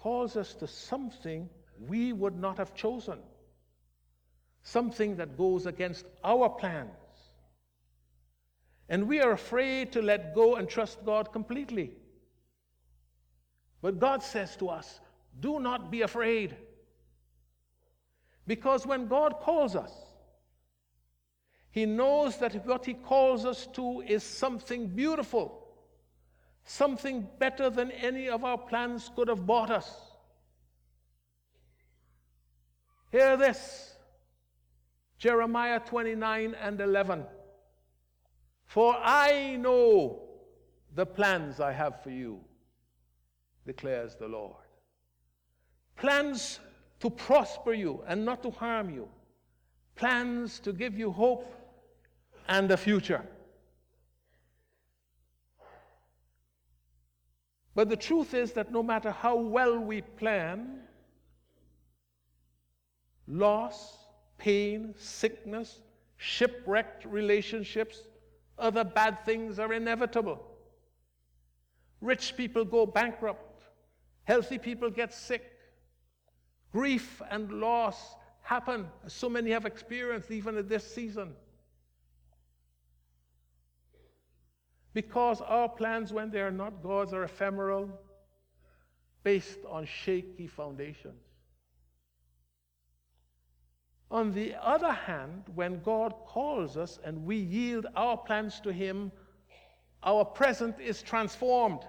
calls 0.00 0.36
us 0.36 0.54
to 0.54 0.66
something 0.66 1.48
we 1.78 2.12
would 2.12 2.36
not 2.36 2.58
have 2.58 2.74
chosen, 2.74 3.18
something 4.64 5.16
that 5.16 5.38
goes 5.38 5.66
against 5.66 6.04
our 6.24 6.48
plans. 6.48 6.90
And 8.88 9.06
we 9.06 9.20
are 9.20 9.30
afraid 9.30 9.92
to 9.92 10.02
let 10.02 10.34
go 10.34 10.56
and 10.56 10.68
trust 10.68 11.04
God 11.06 11.32
completely. 11.32 11.92
But 13.80 14.00
God 14.00 14.24
says 14.24 14.56
to 14.56 14.68
us, 14.68 15.00
do 15.38 15.60
not 15.60 15.90
be 15.90 16.02
afraid. 16.02 16.56
Because 18.46 18.86
when 18.86 19.06
God 19.06 19.40
calls 19.40 19.76
us, 19.76 19.92
He 21.70 21.86
knows 21.86 22.38
that 22.38 22.66
what 22.66 22.84
He 22.84 22.94
calls 22.94 23.44
us 23.44 23.66
to 23.74 24.02
is 24.06 24.22
something 24.22 24.88
beautiful, 24.88 25.66
something 26.64 27.28
better 27.38 27.70
than 27.70 27.90
any 27.92 28.28
of 28.28 28.44
our 28.44 28.58
plans 28.58 29.10
could 29.14 29.28
have 29.28 29.46
bought 29.46 29.70
us. 29.70 29.90
Hear 33.10 33.36
this 33.36 33.94
Jeremiah 35.18 35.78
29 35.78 36.56
and 36.60 36.80
11. 36.80 37.24
For 38.64 38.96
I 38.98 39.56
know 39.56 40.22
the 40.94 41.06
plans 41.06 41.60
I 41.60 41.72
have 41.72 42.02
for 42.02 42.10
you, 42.10 42.40
declares 43.66 44.16
the 44.16 44.28
Lord. 44.28 44.56
Plans 45.96 46.58
to 47.02 47.10
prosper 47.10 47.72
you 47.72 48.00
and 48.06 48.24
not 48.24 48.44
to 48.44 48.50
harm 48.50 48.88
you, 48.88 49.08
plans 49.96 50.60
to 50.60 50.72
give 50.72 50.96
you 50.96 51.10
hope 51.10 51.52
and 52.48 52.70
a 52.70 52.76
future. 52.76 53.22
But 57.74 57.88
the 57.88 57.96
truth 57.96 58.34
is 58.34 58.52
that 58.52 58.70
no 58.70 58.84
matter 58.84 59.10
how 59.10 59.34
well 59.34 59.80
we 59.80 60.02
plan, 60.02 60.78
loss, 63.26 63.96
pain, 64.38 64.94
sickness, 64.96 65.80
shipwrecked 66.18 67.04
relationships, 67.04 68.02
other 68.60 68.84
bad 68.84 69.24
things 69.24 69.58
are 69.58 69.72
inevitable. 69.72 70.40
Rich 72.00 72.36
people 72.36 72.64
go 72.64 72.86
bankrupt, 72.86 73.64
healthy 74.22 74.58
people 74.58 74.88
get 74.88 75.12
sick, 75.12 75.51
grief 76.72 77.20
and 77.30 77.52
loss 77.52 78.16
happen, 78.42 78.86
as 79.04 79.12
so 79.12 79.28
many 79.28 79.50
have 79.50 79.66
experienced 79.66 80.30
even 80.30 80.56
in 80.56 80.66
this 80.66 80.94
season. 80.94 81.34
Because 84.94 85.40
our 85.40 85.68
plans, 85.68 86.12
when 86.12 86.30
they 86.30 86.40
are 86.40 86.50
not 86.50 86.82
God's, 86.82 87.12
are 87.12 87.24
ephemeral, 87.24 87.88
based 89.22 89.58
on 89.68 89.86
shaky 89.86 90.46
foundations. 90.46 91.22
On 94.10 94.32
the 94.32 94.54
other 94.62 94.92
hand, 94.92 95.44
when 95.54 95.80
God 95.80 96.12
calls 96.26 96.76
us 96.76 96.98
and 97.02 97.24
we 97.24 97.36
yield 97.36 97.86
our 97.96 98.16
plans 98.16 98.60
to 98.60 98.72
Him, 98.72 99.10
our 100.02 100.24
present 100.24 100.78
is 100.78 101.00
transformed. 101.00 101.80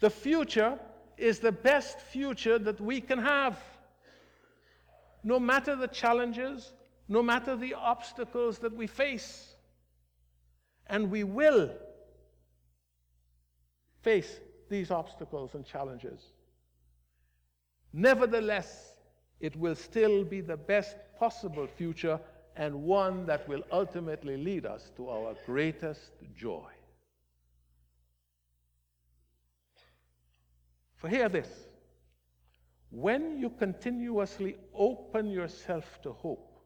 The 0.00 0.10
future 0.10 0.78
is 1.18 1.38
the 1.40 1.52
best 1.52 2.00
future 2.00 2.58
that 2.58 2.80
we 2.80 3.00
can 3.00 3.18
have. 3.18 3.58
No 5.24 5.38
matter 5.40 5.76
the 5.76 5.88
challenges, 5.88 6.72
no 7.08 7.22
matter 7.22 7.56
the 7.56 7.74
obstacles 7.74 8.58
that 8.58 8.74
we 8.74 8.86
face. 8.86 9.54
And 10.86 11.10
we 11.10 11.24
will 11.24 11.70
face 14.02 14.40
these 14.70 14.90
obstacles 14.90 15.54
and 15.54 15.64
challenges. 15.64 16.20
Nevertheless, 17.92 18.94
it 19.40 19.56
will 19.56 19.74
still 19.74 20.24
be 20.24 20.40
the 20.40 20.56
best 20.56 20.96
possible 21.18 21.66
future 21.66 22.20
and 22.56 22.82
one 22.82 23.24
that 23.26 23.48
will 23.48 23.62
ultimately 23.70 24.36
lead 24.36 24.66
us 24.66 24.90
to 24.96 25.08
our 25.08 25.34
greatest 25.46 26.10
joy. 26.36 26.66
For 30.98 31.08
hear 31.08 31.28
this 31.28 31.48
when 32.90 33.38
you 33.38 33.50
continuously 33.50 34.56
open 34.74 35.30
yourself 35.30 36.00
to 36.02 36.12
hope, 36.12 36.60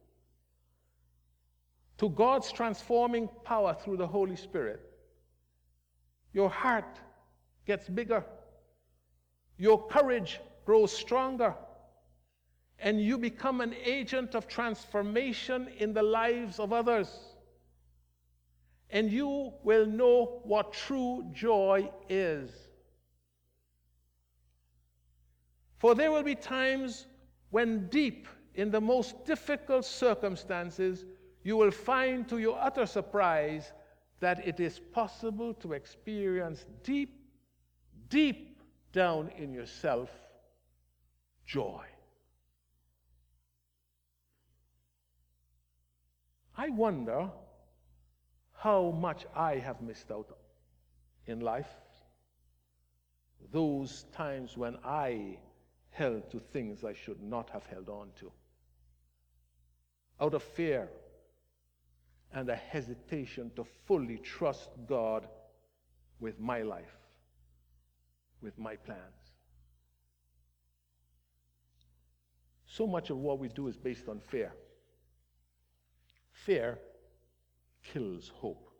to 1.98 2.08
God's 2.08 2.50
transforming 2.50 3.28
power 3.44 3.76
through 3.82 3.98
the 3.98 4.06
Holy 4.06 4.36
Spirit, 4.36 4.80
your 6.32 6.48
heart 6.48 6.98
gets 7.66 7.88
bigger, 7.88 8.24
your 9.58 9.86
courage 9.86 10.40
grows 10.64 10.92
stronger 10.92 11.54
and 12.78 13.00
you 13.00 13.18
become 13.18 13.60
an 13.60 13.74
agent 13.84 14.34
of 14.34 14.48
transformation 14.48 15.68
in 15.78 15.92
the 15.92 16.02
lives 16.02 16.58
of 16.58 16.72
others. 16.72 17.08
And 18.90 19.10
you 19.10 19.52
will 19.62 19.86
know 19.86 20.40
what 20.44 20.72
true 20.72 21.24
joy 21.32 21.90
is. 22.08 22.50
For 25.82 25.96
there 25.96 26.12
will 26.12 26.22
be 26.22 26.36
times 26.36 27.08
when, 27.50 27.88
deep 27.88 28.28
in 28.54 28.70
the 28.70 28.80
most 28.80 29.24
difficult 29.24 29.84
circumstances, 29.84 31.04
you 31.42 31.56
will 31.56 31.72
find 31.72 32.28
to 32.28 32.38
your 32.38 32.56
utter 32.60 32.86
surprise 32.86 33.72
that 34.20 34.46
it 34.46 34.60
is 34.60 34.78
possible 34.78 35.52
to 35.54 35.72
experience 35.72 36.66
deep, 36.84 37.26
deep 38.08 38.62
down 38.92 39.32
in 39.36 39.52
yourself 39.52 40.08
joy. 41.44 41.82
I 46.56 46.68
wonder 46.68 47.28
how 48.52 48.92
much 48.92 49.26
I 49.34 49.56
have 49.56 49.82
missed 49.82 50.12
out 50.12 50.38
in 51.26 51.40
life. 51.40 51.74
Those 53.50 54.04
times 54.12 54.56
when 54.56 54.76
I 54.84 55.38
held 55.92 56.30
to 56.30 56.38
things 56.38 56.84
I 56.84 56.94
should 56.94 57.22
not 57.22 57.50
have 57.50 57.64
held 57.66 57.88
on 57.88 58.08
to. 58.18 58.32
Out 60.20 60.34
of 60.34 60.42
fear 60.42 60.88
and 62.32 62.48
a 62.48 62.56
hesitation 62.56 63.50
to 63.56 63.64
fully 63.86 64.18
trust 64.18 64.70
God 64.88 65.28
with 66.18 66.40
my 66.40 66.62
life, 66.62 66.96
with 68.40 68.58
my 68.58 68.76
plans. 68.76 69.00
So 72.66 72.86
much 72.86 73.10
of 73.10 73.18
what 73.18 73.38
we 73.38 73.48
do 73.48 73.68
is 73.68 73.76
based 73.76 74.08
on 74.08 74.18
fear. 74.18 74.52
Fear 76.30 76.78
kills 77.82 78.32
hope. 78.34 78.70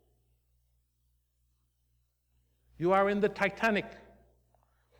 You 2.79 2.91
are 2.91 3.09
in 3.09 3.19
the 3.19 3.29
Titanic. 3.29 3.85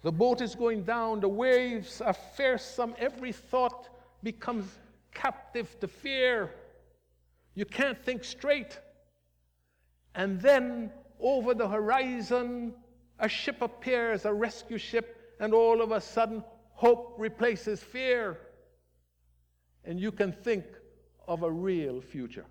The 0.03 0.11
boat 0.11 0.41
is 0.41 0.53
going 0.53 0.83
down. 0.83 1.21
The 1.21 1.29
waves 1.29 2.01
are 2.01 2.13
fearsome. 2.13 2.93
Every 2.99 3.31
thought 3.31 3.89
becomes 4.21 4.65
captive 5.13 5.79
to 5.79 5.87
fear. 5.87 6.51
You 7.55 7.65
can't 7.65 8.03
think 8.03 8.23
straight. 8.23 8.79
And 10.13 10.41
then 10.41 10.91
over 11.19 11.53
the 11.53 11.67
horizon, 11.67 12.73
a 13.19 13.29
ship 13.29 13.61
appears, 13.61 14.25
a 14.25 14.33
rescue 14.33 14.77
ship, 14.77 15.35
and 15.39 15.53
all 15.53 15.81
of 15.81 15.91
a 15.91 16.01
sudden, 16.01 16.43
hope 16.73 17.15
replaces 17.17 17.81
fear. 17.81 18.37
And 19.85 19.99
you 19.99 20.11
can 20.11 20.33
think 20.33 20.65
of 21.27 21.43
a 21.43 21.51
real 21.51 22.01
future. 22.01 22.45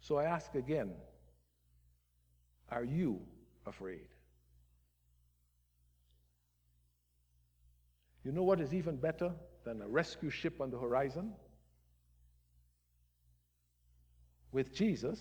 So 0.00 0.16
I 0.18 0.24
ask 0.24 0.54
again 0.54 0.92
are 2.70 2.84
you 2.84 3.20
afraid? 3.66 4.11
You 8.24 8.32
know 8.32 8.42
what 8.42 8.60
is 8.60 8.72
even 8.72 8.96
better 8.96 9.32
than 9.64 9.82
a 9.82 9.88
rescue 9.88 10.30
ship 10.30 10.60
on 10.60 10.70
the 10.70 10.78
horizon? 10.78 11.32
With 14.52 14.72
Jesus, 14.72 15.20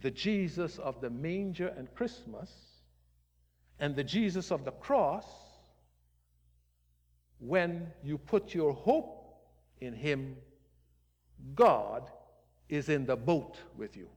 the 0.00 0.10
Jesus 0.10 0.78
of 0.78 1.00
the 1.00 1.10
manger 1.10 1.68
and 1.68 1.92
Christmas, 1.94 2.50
and 3.78 3.96
the 3.96 4.04
Jesus 4.04 4.50
of 4.50 4.64
the 4.64 4.72
cross, 4.72 5.26
when 7.38 7.88
you 8.02 8.18
put 8.18 8.54
your 8.54 8.72
hope 8.72 9.36
in 9.80 9.94
Him, 9.94 10.36
God 11.54 12.10
is 12.68 12.88
in 12.88 13.06
the 13.06 13.16
boat 13.16 13.58
with 13.76 13.96
you. 13.96 14.08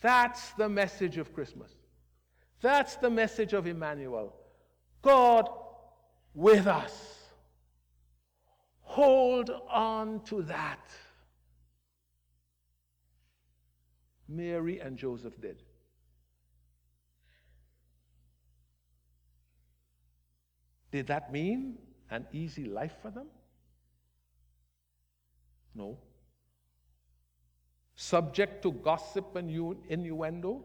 That's 0.00 0.50
the 0.52 0.68
message 0.68 1.16
of 1.16 1.32
Christmas. 1.32 1.72
That's 2.64 2.96
the 2.96 3.10
message 3.10 3.52
of 3.52 3.66
Emmanuel. 3.66 4.34
God 5.02 5.50
with 6.34 6.66
us. 6.66 7.18
Hold 8.80 9.50
on 9.68 10.22
to 10.24 10.40
that. 10.44 10.80
Mary 14.26 14.78
and 14.78 14.96
Joseph 14.96 15.38
did. 15.42 15.62
Did 20.90 21.08
that 21.08 21.30
mean 21.30 21.76
an 22.10 22.26
easy 22.32 22.64
life 22.64 22.94
for 23.02 23.10
them? 23.10 23.26
No. 25.74 25.98
Subject 27.94 28.62
to 28.62 28.72
gossip 28.72 29.36
and 29.36 29.50
innuendo? 29.90 30.64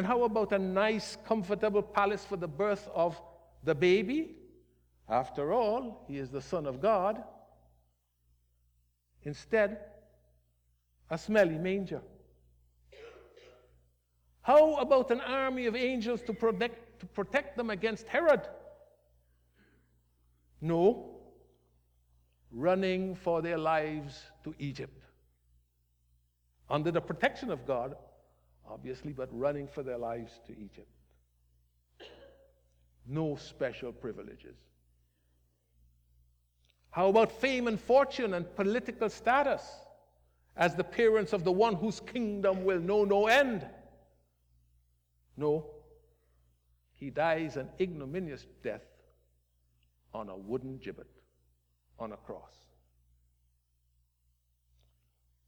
And 0.00 0.06
how 0.06 0.22
about 0.22 0.50
a 0.52 0.58
nice, 0.58 1.18
comfortable 1.26 1.82
palace 1.82 2.24
for 2.24 2.38
the 2.38 2.48
birth 2.48 2.88
of 2.94 3.20
the 3.64 3.74
baby? 3.74 4.34
After 5.06 5.52
all, 5.52 6.06
he 6.08 6.16
is 6.16 6.30
the 6.30 6.40
Son 6.40 6.64
of 6.64 6.80
God. 6.80 7.22
Instead, 9.24 9.76
a 11.10 11.18
smelly 11.18 11.58
manger. 11.58 12.00
How 14.40 14.76
about 14.76 15.10
an 15.10 15.20
army 15.20 15.66
of 15.66 15.76
angels 15.76 16.22
to 16.22 16.32
protect, 16.32 17.00
to 17.00 17.04
protect 17.04 17.58
them 17.58 17.68
against 17.68 18.06
Herod? 18.06 18.48
No. 20.62 21.20
Running 22.50 23.16
for 23.16 23.42
their 23.42 23.58
lives 23.58 24.18
to 24.44 24.54
Egypt. 24.58 24.98
Under 26.70 26.90
the 26.90 27.02
protection 27.02 27.50
of 27.50 27.66
God, 27.66 27.96
obviously, 28.70 29.12
but 29.12 29.28
running 29.32 29.66
for 29.66 29.82
their 29.82 29.98
lives 29.98 30.40
to 30.46 30.52
Egypt. 30.52 30.88
No 33.06 33.36
special 33.36 33.92
privileges. 33.92 34.56
How 36.90 37.08
about 37.08 37.32
fame 37.32 37.66
and 37.66 37.80
fortune 37.80 38.34
and 38.34 38.54
political 38.56 39.08
status 39.08 39.62
as 40.56 40.74
the 40.74 40.84
parents 40.84 41.32
of 41.32 41.44
the 41.44 41.52
one 41.52 41.74
whose 41.74 42.00
kingdom 42.00 42.64
will 42.64 42.80
know 42.80 43.04
no 43.04 43.26
end? 43.26 43.66
No. 45.36 45.66
He 46.94 47.10
dies 47.10 47.56
an 47.56 47.68
ignominious 47.80 48.46
death 48.62 48.84
on 50.12 50.28
a 50.28 50.36
wooden 50.36 50.78
gibbet 50.78 51.06
on 51.98 52.12
a 52.12 52.16
cross. 52.16 52.54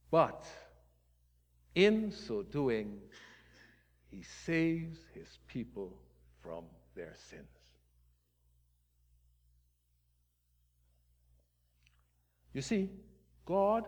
But 0.09 0.45
in 1.75 2.11
so 2.11 2.43
doing, 2.43 2.99
he 4.09 4.23
saves 4.45 4.99
his 5.13 5.39
people 5.47 5.97
from 6.41 6.65
their 6.95 7.13
sins. 7.29 7.47
You 12.53 12.61
see, 12.61 12.89
God 13.45 13.85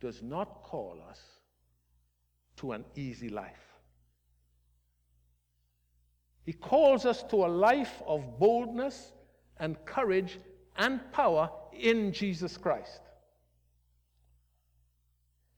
does 0.00 0.22
not 0.22 0.62
call 0.62 0.98
us 1.08 1.20
to 2.56 2.72
an 2.72 2.84
easy 2.94 3.30
life. 3.30 3.74
He 6.44 6.52
calls 6.52 7.06
us 7.06 7.22
to 7.24 7.46
a 7.46 7.48
life 7.48 8.02
of 8.06 8.38
boldness 8.38 9.12
and 9.58 9.82
courage 9.86 10.38
and 10.76 11.00
power 11.12 11.48
in 11.72 12.12
Jesus 12.12 12.58
Christ. 12.58 13.00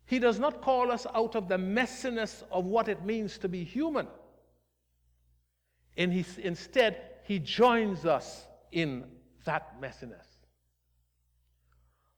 He 0.07 0.19
does 0.21 0.39
not 0.39 0.63
call 0.63 0.93
us 0.93 1.07
out 1.15 1.35
of 1.35 1.49
the 1.49 1.59
messiness 1.59 2.45
of 2.51 2.65
what 2.65 2.89
it 2.89 3.05
means 3.05 3.39
to 3.39 3.49
be 3.49 3.65
human. 3.65 4.07
And 5.97 6.13
he, 6.13 6.25
instead, 6.41 6.97
he 7.25 7.41
joins 7.41 8.07
us 8.07 8.47
in 8.71 9.05
that 9.45 9.81
messiness. 9.81 10.27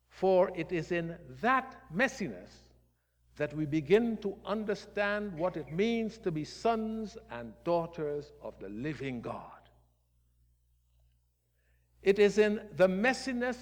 For 0.09 0.51
it 0.55 0.73
is 0.73 0.93
in 0.93 1.17
that 1.41 1.77
messiness 1.95 2.51
that 3.37 3.55
we 3.55 3.65
begin 3.65 4.17
to 4.19 4.37
understand 4.45 5.33
what 5.39 5.57
it 5.57 5.73
means 5.73 6.19
to 6.19 6.31
be 6.31 6.45
sons 6.45 7.17
and 7.31 7.53
daughters 7.65 8.33
of 8.43 8.59
the 8.59 8.69
living 8.69 9.21
God. 9.21 9.43
It 12.03 12.19
is 12.19 12.39
in 12.39 12.61
the 12.77 12.89
messiness 12.89 13.57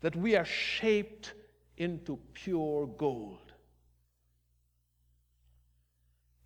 that 0.00 0.16
we 0.16 0.36
are 0.36 0.44
shaped 0.44 1.34
into 1.76 2.18
pure 2.34 2.86
gold. 2.86 3.43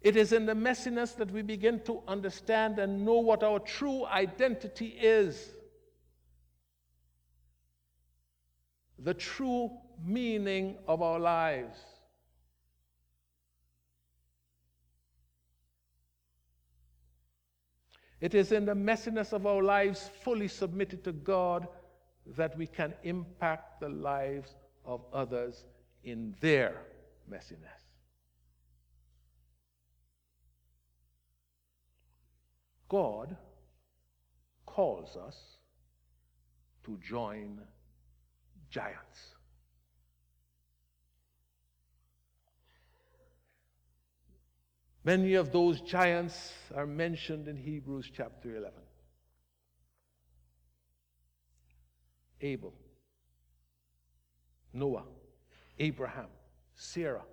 It 0.09 0.17
is 0.17 0.33
in 0.33 0.47
the 0.47 0.55
messiness 0.55 1.15
that 1.17 1.31
we 1.31 1.43
begin 1.43 1.81
to 1.81 2.03
understand 2.09 2.79
and 2.79 3.05
know 3.05 3.19
what 3.19 3.43
our 3.43 3.59
true 3.59 4.07
identity 4.07 4.87
is. 4.99 5.51
The 8.99 9.13
true 9.13 9.71
meaning 10.03 10.79
of 10.87 11.03
our 11.03 11.19
lives. 11.19 11.79
It 18.19 18.35
is 18.35 18.51
in 18.51 18.65
the 18.65 18.75
messiness 18.75 19.35
of 19.35 19.47
our 19.47 19.63
lives, 19.63 20.11
fully 20.23 20.49
submitted 20.49 21.05
to 21.05 21.13
God, 21.13 21.69
that 22.39 22.57
we 22.57 22.67
can 22.67 22.95
impact 23.03 23.81
the 23.81 23.91
lives 23.91 24.57
of 24.87 25.05
others 25.13 25.67
in 26.03 26.35
their 26.41 26.81
messiness. 27.31 27.78
God 32.89 33.37
calls 34.65 35.17
us 35.17 35.37
to 36.85 36.99
join 36.99 37.61
giants. 38.71 39.35
Many 45.05 45.35
of 45.35 45.53
those 45.53 45.81
giants 45.81 46.53
are 46.75 46.87
mentioned 46.87 47.49
in 47.49 47.57
Hebrews 47.57 48.11
chapter 48.15 48.57
11. 48.57 48.73
Abel, 52.41 52.75
Noah, 54.73 55.05
Abraham, 55.79 56.29
Sarah, 56.75 57.25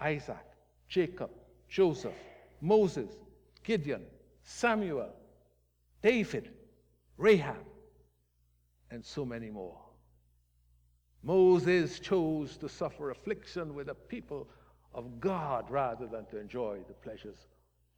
Isaac, 0.00 0.46
Jacob, 0.88 1.30
Joseph, 1.68 2.14
Moses, 2.60 3.10
Gideon, 3.64 4.02
Samuel, 4.44 5.10
David, 6.02 6.50
Rahab, 7.16 7.64
and 8.90 9.04
so 9.04 9.24
many 9.24 9.50
more. 9.50 9.80
Moses 11.22 11.98
chose 11.98 12.58
to 12.58 12.68
suffer 12.68 13.10
affliction 13.10 13.74
with 13.74 13.86
the 13.86 13.94
people 13.94 14.46
of 14.92 15.18
God 15.18 15.70
rather 15.70 16.06
than 16.06 16.26
to 16.26 16.38
enjoy 16.38 16.78
the 16.86 16.94
pleasures 16.94 17.48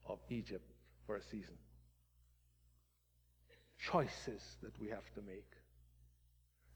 of 0.07 0.21
Egypt 0.31 0.71
for 1.07 1.17
a 1.17 1.23
season. 1.23 1.57
Choices 3.79 4.57
that 4.63 4.79
we 4.81 4.89
have 4.89 5.13
to 5.15 5.23
make. 5.23 5.51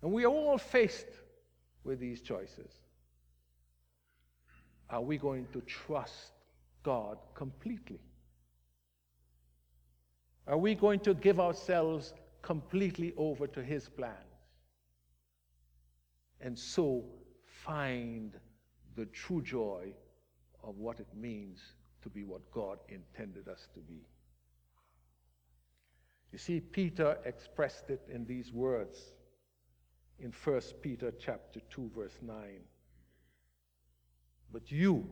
And 0.02 0.12
we 0.12 0.24
are 0.24 0.28
all 0.28 0.58
faced 0.58 1.06
with 1.84 2.00
these 2.00 2.20
choices. 2.20 2.72
Are 4.90 5.00
we 5.00 5.16
going 5.16 5.46
to 5.52 5.60
trust 5.60 6.32
God 6.82 7.18
completely? 7.34 8.00
Are 10.46 10.58
we 10.58 10.74
going 10.74 11.00
to 11.00 11.14
give 11.14 11.38
ourselves 11.38 12.14
completely 12.42 13.12
over 13.16 13.46
to 13.46 13.62
His 13.62 13.88
plans? 13.88 14.16
And 16.40 16.58
so 16.58 17.04
find 17.44 18.32
the 18.96 19.06
true 19.06 19.42
joy 19.42 19.92
of 20.62 20.78
what 20.78 21.00
it 21.00 21.08
means 21.14 21.60
to 22.02 22.08
be 22.08 22.24
what 22.24 22.50
God 22.50 22.78
intended 22.88 23.48
us 23.48 23.68
to 23.74 23.80
be. 23.80 24.06
You 26.32 26.38
see, 26.38 26.60
Peter 26.60 27.18
expressed 27.24 27.90
it 27.90 28.02
in 28.08 28.24
these 28.24 28.52
words 28.52 28.98
in 30.18 30.32
1 30.32 30.60
Peter 30.82 31.12
chapter 31.18 31.60
2, 31.70 31.90
verse 31.94 32.18
9. 32.22 32.36
But 34.52 34.70
you 34.70 35.08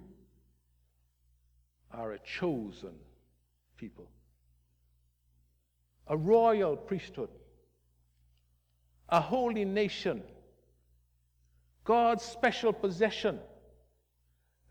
are 1.90 2.12
a 2.12 2.18
chosen 2.18 2.94
people, 3.76 4.08
a 6.08 6.16
royal 6.16 6.76
priesthood, 6.76 7.28
a 9.08 9.20
holy 9.20 9.64
nation, 9.64 10.22
God's 11.84 12.24
special 12.24 12.72
possession 12.72 13.38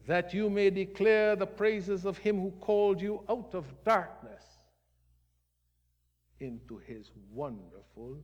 that 0.08 0.34
you 0.34 0.50
may 0.50 0.70
declare 0.70 1.36
the 1.36 1.46
praises 1.46 2.06
of 2.06 2.18
him 2.18 2.40
who 2.40 2.52
called 2.52 3.02
you 3.02 3.24
out 3.30 3.54
of 3.54 3.66
darkness 3.84 4.44
into 6.40 6.78
his 6.78 7.12
wonderful 7.32 8.18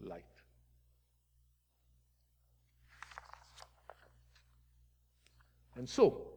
light. 0.00 0.22
And 5.76 5.88
so, 5.88 6.28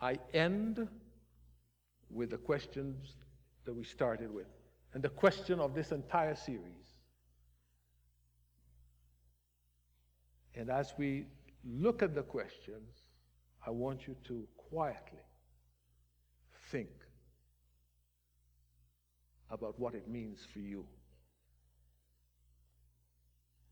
I 0.00 0.18
end 0.34 0.86
with 2.10 2.30
the 2.30 2.36
questions 2.36 3.14
that 3.66 3.74
we 3.74 3.84
started 3.84 4.32
with 4.32 4.46
and 4.94 5.02
the 5.02 5.10
question 5.10 5.60
of 5.60 5.74
this 5.74 5.92
entire 5.92 6.34
series. 6.34 6.86
And 10.54 10.70
as 10.70 10.94
we 10.96 11.26
look 11.64 12.02
at 12.02 12.14
the 12.14 12.22
questions, 12.22 13.02
I 13.66 13.70
want 13.70 14.06
you 14.06 14.16
to 14.28 14.48
quietly 14.70 15.18
think 16.70 16.88
about 19.50 19.78
what 19.78 19.94
it 19.94 20.08
means 20.08 20.40
for 20.50 20.60
you. 20.60 20.86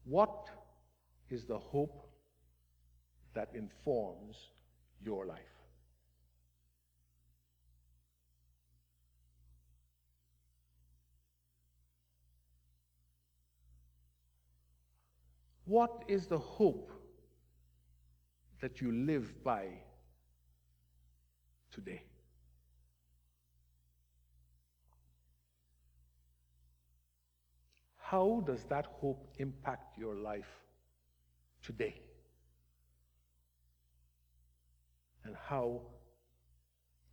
What 0.04 0.50
is 1.30 1.46
the 1.46 1.58
hope 1.58 2.06
that 3.34 3.48
informs 3.54 4.36
your 5.02 5.24
life? 5.26 5.38
What 15.66 16.04
is 16.08 16.26
the 16.26 16.38
hope 16.38 16.90
that 18.60 18.80
you 18.80 18.92
live 18.92 19.42
by 19.42 19.68
today? 21.70 22.02
How 27.96 28.44
does 28.46 28.64
that 28.64 28.86
hope 28.86 29.26
impact 29.38 29.98
your 29.98 30.14
life 30.14 30.60
today? 31.62 32.00
And 35.24 35.34
how 35.48 35.80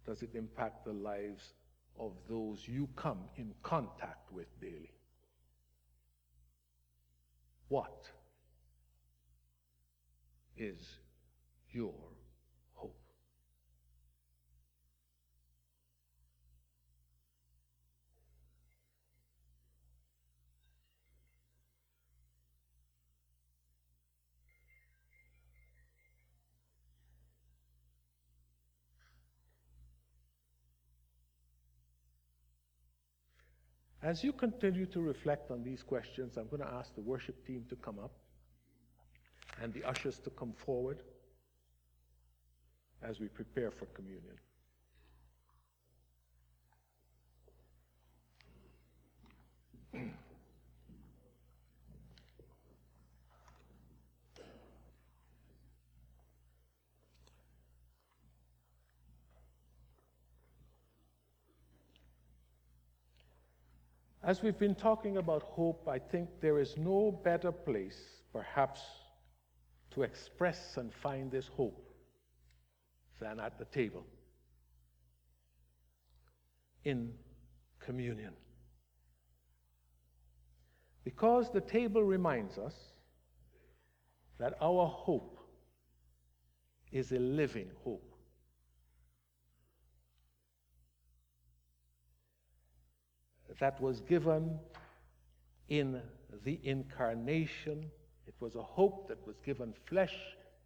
does 0.06 0.22
it 0.22 0.36
impact 0.36 0.84
the 0.84 0.92
lives 0.92 1.54
of 1.98 2.12
those 2.30 2.68
you 2.68 2.90
come 2.98 3.20
in 3.38 3.54
contact 3.64 4.32
with 4.34 4.48
daily? 4.60 4.92
What 7.70 8.10
is 10.62 10.98
your 11.72 11.94
hope? 12.76 12.96
As 34.04 34.24
you 34.24 34.32
continue 34.32 34.86
to 34.88 35.02
reflect 35.02 35.50
on 35.50 35.64
these 35.64 35.82
questions, 35.82 36.38
I'm 36.38 36.48
going 36.48 36.62
to 36.62 36.68
ask 36.68 36.94
the 36.94 37.02
worship 37.02 37.46
team 37.48 37.66
to 37.70 37.76
come 37.76 37.98
up 37.98 38.12
and 39.62 39.74
the 39.74 39.84
ushers 39.84 40.18
to 40.20 40.30
come 40.32 40.54
forward 40.54 41.04
as 43.04 43.20
we 43.20 43.28
prepare 43.28 43.70
for 43.70 43.86
communion. 43.88 44.36
As 64.24 64.44
we've 64.44 64.58
been 64.58 64.76
talking 64.76 65.18
about 65.18 65.44
hope, 65.44 65.88
I 65.88 65.98
think 65.98 66.30
there 66.42 66.60
is 66.60 66.78
no 66.78 67.20
better 67.24 67.52
place, 67.52 68.00
perhaps, 68.32 68.82
to 69.92 70.04
express 70.04 70.78
and 70.78 70.94
find 70.94 71.32
this 71.32 71.48
hope 71.48 71.90
than 73.20 73.40
at 73.40 73.58
the 73.60 73.66
table 73.66 74.06
in 76.84 77.14
communion. 77.80 78.34
Because 81.04 81.52
the 81.52 81.62
table 81.62 82.04
reminds 82.04 82.58
us 82.58 82.76
that 84.40 84.54
our 84.62 84.88
hope 84.88 85.40
is 86.92 87.12
a 87.12 87.20
living 87.20 87.70
hope. 87.84 88.08
That 93.60 93.80
was 93.80 94.02
given 94.02 94.60
in 95.70 96.02
the 96.44 96.60
incarnation 96.64 97.92
it 98.28 98.36
was 98.40 98.56
a 98.56 98.62
hope 98.62 99.08
that 99.08 99.26
was 99.26 99.40
given 99.40 99.74
flesh 99.86 100.16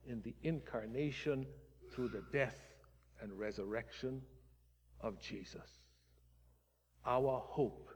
in 0.07 0.21
the 0.21 0.35
incarnation 0.43 1.45
through 1.91 2.09
the 2.09 2.23
death 2.31 2.57
and 3.21 3.37
resurrection 3.37 4.21
of 5.01 5.19
Jesus. 5.19 5.69
Our 7.05 7.41
hope 7.45 7.89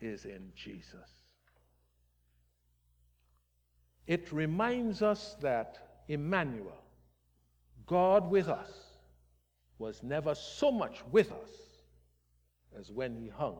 is 0.00 0.24
in 0.24 0.52
Jesus. 0.54 1.08
It 4.06 4.32
reminds 4.32 5.00
us 5.00 5.36
that 5.40 6.02
Emmanuel, 6.08 6.82
God 7.86 8.28
with 8.28 8.48
us, 8.48 8.70
was 9.78 10.02
never 10.02 10.34
so 10.34 10.70
much 10.70 11.02
with 11.10 11.30
us 11.32 11.50
as 12.78 12.90
when 12.90 13.16
he 13.16 13.28
hung 13.28 13.58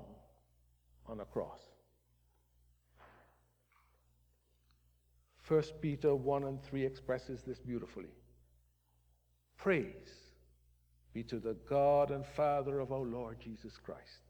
on 1.07 1.21
a 1.21 1.25
cross. 1.25 1.61
1 5.53 5.63
Peter 5.83 6.15
1 6.15 6.45
and 6.45 6.63
3 6.63 6.83
expresses 6.83 7.43
this 7.43 7.59
beautifully. 7.59 8.09
Praise 9.59 10.15
be 11.13 11.23
to 11.23 11.39
the 11.39 11.53
God 11.69 12.11
and 12.11 12.25
Father 12.25 12.81
of 12.81 12.91
our 12.91 13.05
Lord 13.05 13.39
Jesus 13.39 13.77
Christ. 13.77 14.23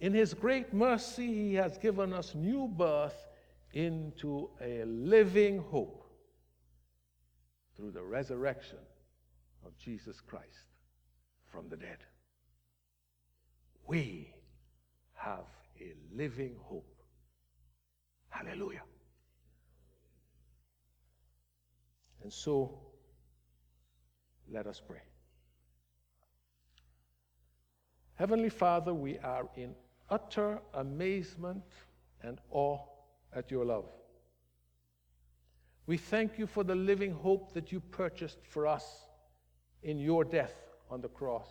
In 0.00 0.12
his 0.12 0.34
great 0.34 0.74
mercy, 0.74 1.26
he 1.26 1.54
has 1.54 1.78
given 1.78 2.12
us 2.12 2.34
new 2.34 2.68
birth 2.68 3.16
into 3.72 4.50
a 4.60 4.84
living 4.84 5.62
hope 5.70 6.04
through 7.74 7.92
the 7.92 8.02
resurrection 8.02 8.84
of 9.64 9.74
Jesus 9.78 10.20
Christ 10.20 10.68
from 11.50 11.70
the 11.70 11.78
dead. 11.78 12.04
We 13.86 14.34
have 15.14 15.46
a 15.80 15.94
living 16.14 16.56
hope. 16.60 17.00
Hallelujah. 18.28 18.82
And 22.24 22.32
so, 22.32 22.78
let 24.50 24.66
us 24.66 24.80
pray. 24.80 25.02
Heavenly 28.14 28.48
Father, 28.48 28.94
we 28.94 29.18
are 29.18 29.46
in 29.56 29.74
utter 30.08 30.58
amazement 30.72 31.62
and 32.22 32.38
awe 32.50 32.78
at 33.36 33.50
your 33.50 33.66
love. 33.66 33.84
We 35.86 35.98
thank 35.98 36.38
you 36.38 36.46
for 36.46 36.64
the 36.64 36.74
living 36.74 37.12
hope 37.12 37.52
that 37.52 37.70
you 37.70 37.80
purchased 37.80 38.38
for 38.42 38.66
us 38.66 39.06
in 39.82 39.98
your 39.98 40.24
death 40.24 40.54
on 40.90 41.02
the 41.02 41.08
cross. 41.08 41.48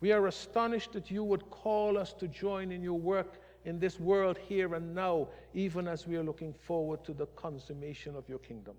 We 0.00 0.10
are 0.10 0.26
astonished 0.26 0.94
that 0.94 1.12
you 1.12 1.22
would 1.22 1.48
call 1.48 1.96
us 1.96 2.12
to 2.14 2.26
join 2.26 2.72
in 2.72 2.82
your 2.82 2.98
work 2.98 3.38
in 3.64 3.78
this 3.78 3.98
world 3.98 4.38
here 4.38 4.74
and 4.74 4.94
now, 4.94 5.28
even 5.54 5.88
as 5.88 6.06
we 6.06 6.16
are 6.16 6.22
looking 6.22 6.52
forward 6.52 7.04
to 7.04 7.14
the 7.14 7.26
consummation 7.28 8.14
of 8.14 8.28
your 8.28 8.38
kingdom. 8.38 8.74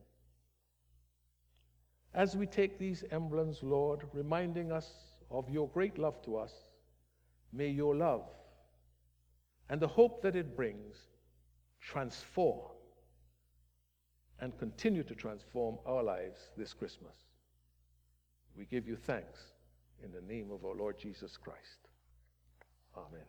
As 2.13 2.35
we 2.35 2.45
take 2.45 2.77
these 2.77 3.03
emblems, 3.11 3.61
Lord, 3.61 4.01
reminding 4.13 4.71
us 4.71 4.91
of 5.29 5.49
your 5.49 5.67
great 5.69 5.97
love 5.97 6.21
to 6.23 6.37
us, 6.37 6.53
may 7.51 7.67
your 7.67 7.95
love 7.95 8.23
and 9.69 9.81
the 9.81 9.87
hope 9.87 10.21
that 10.21 10.35
it 10.35 10.55
brings 10.55 10.95
transform 11.81 12.71
and 14.39 14.57
continue 14.57 15.03
to 15.03 15.15
transform 15.15 15.77
our 15.85 16.03
lives 16.03 16.49
this 16.57 16.73
Christmas. 16.73 17.15
We 18.55 18.65
give 18.65 18.87
you 18.87 18.95
thanks 18.95 19.39
in 20.03 20.11
the 20.11 20.21
name 20.21 20.51
of 20.51 20.63
our 20.65 20.75
Lord 20.75 20.99
Jesus 20.99 21.37
Christ. 21.37 21.89
Amen. 22.95 23.25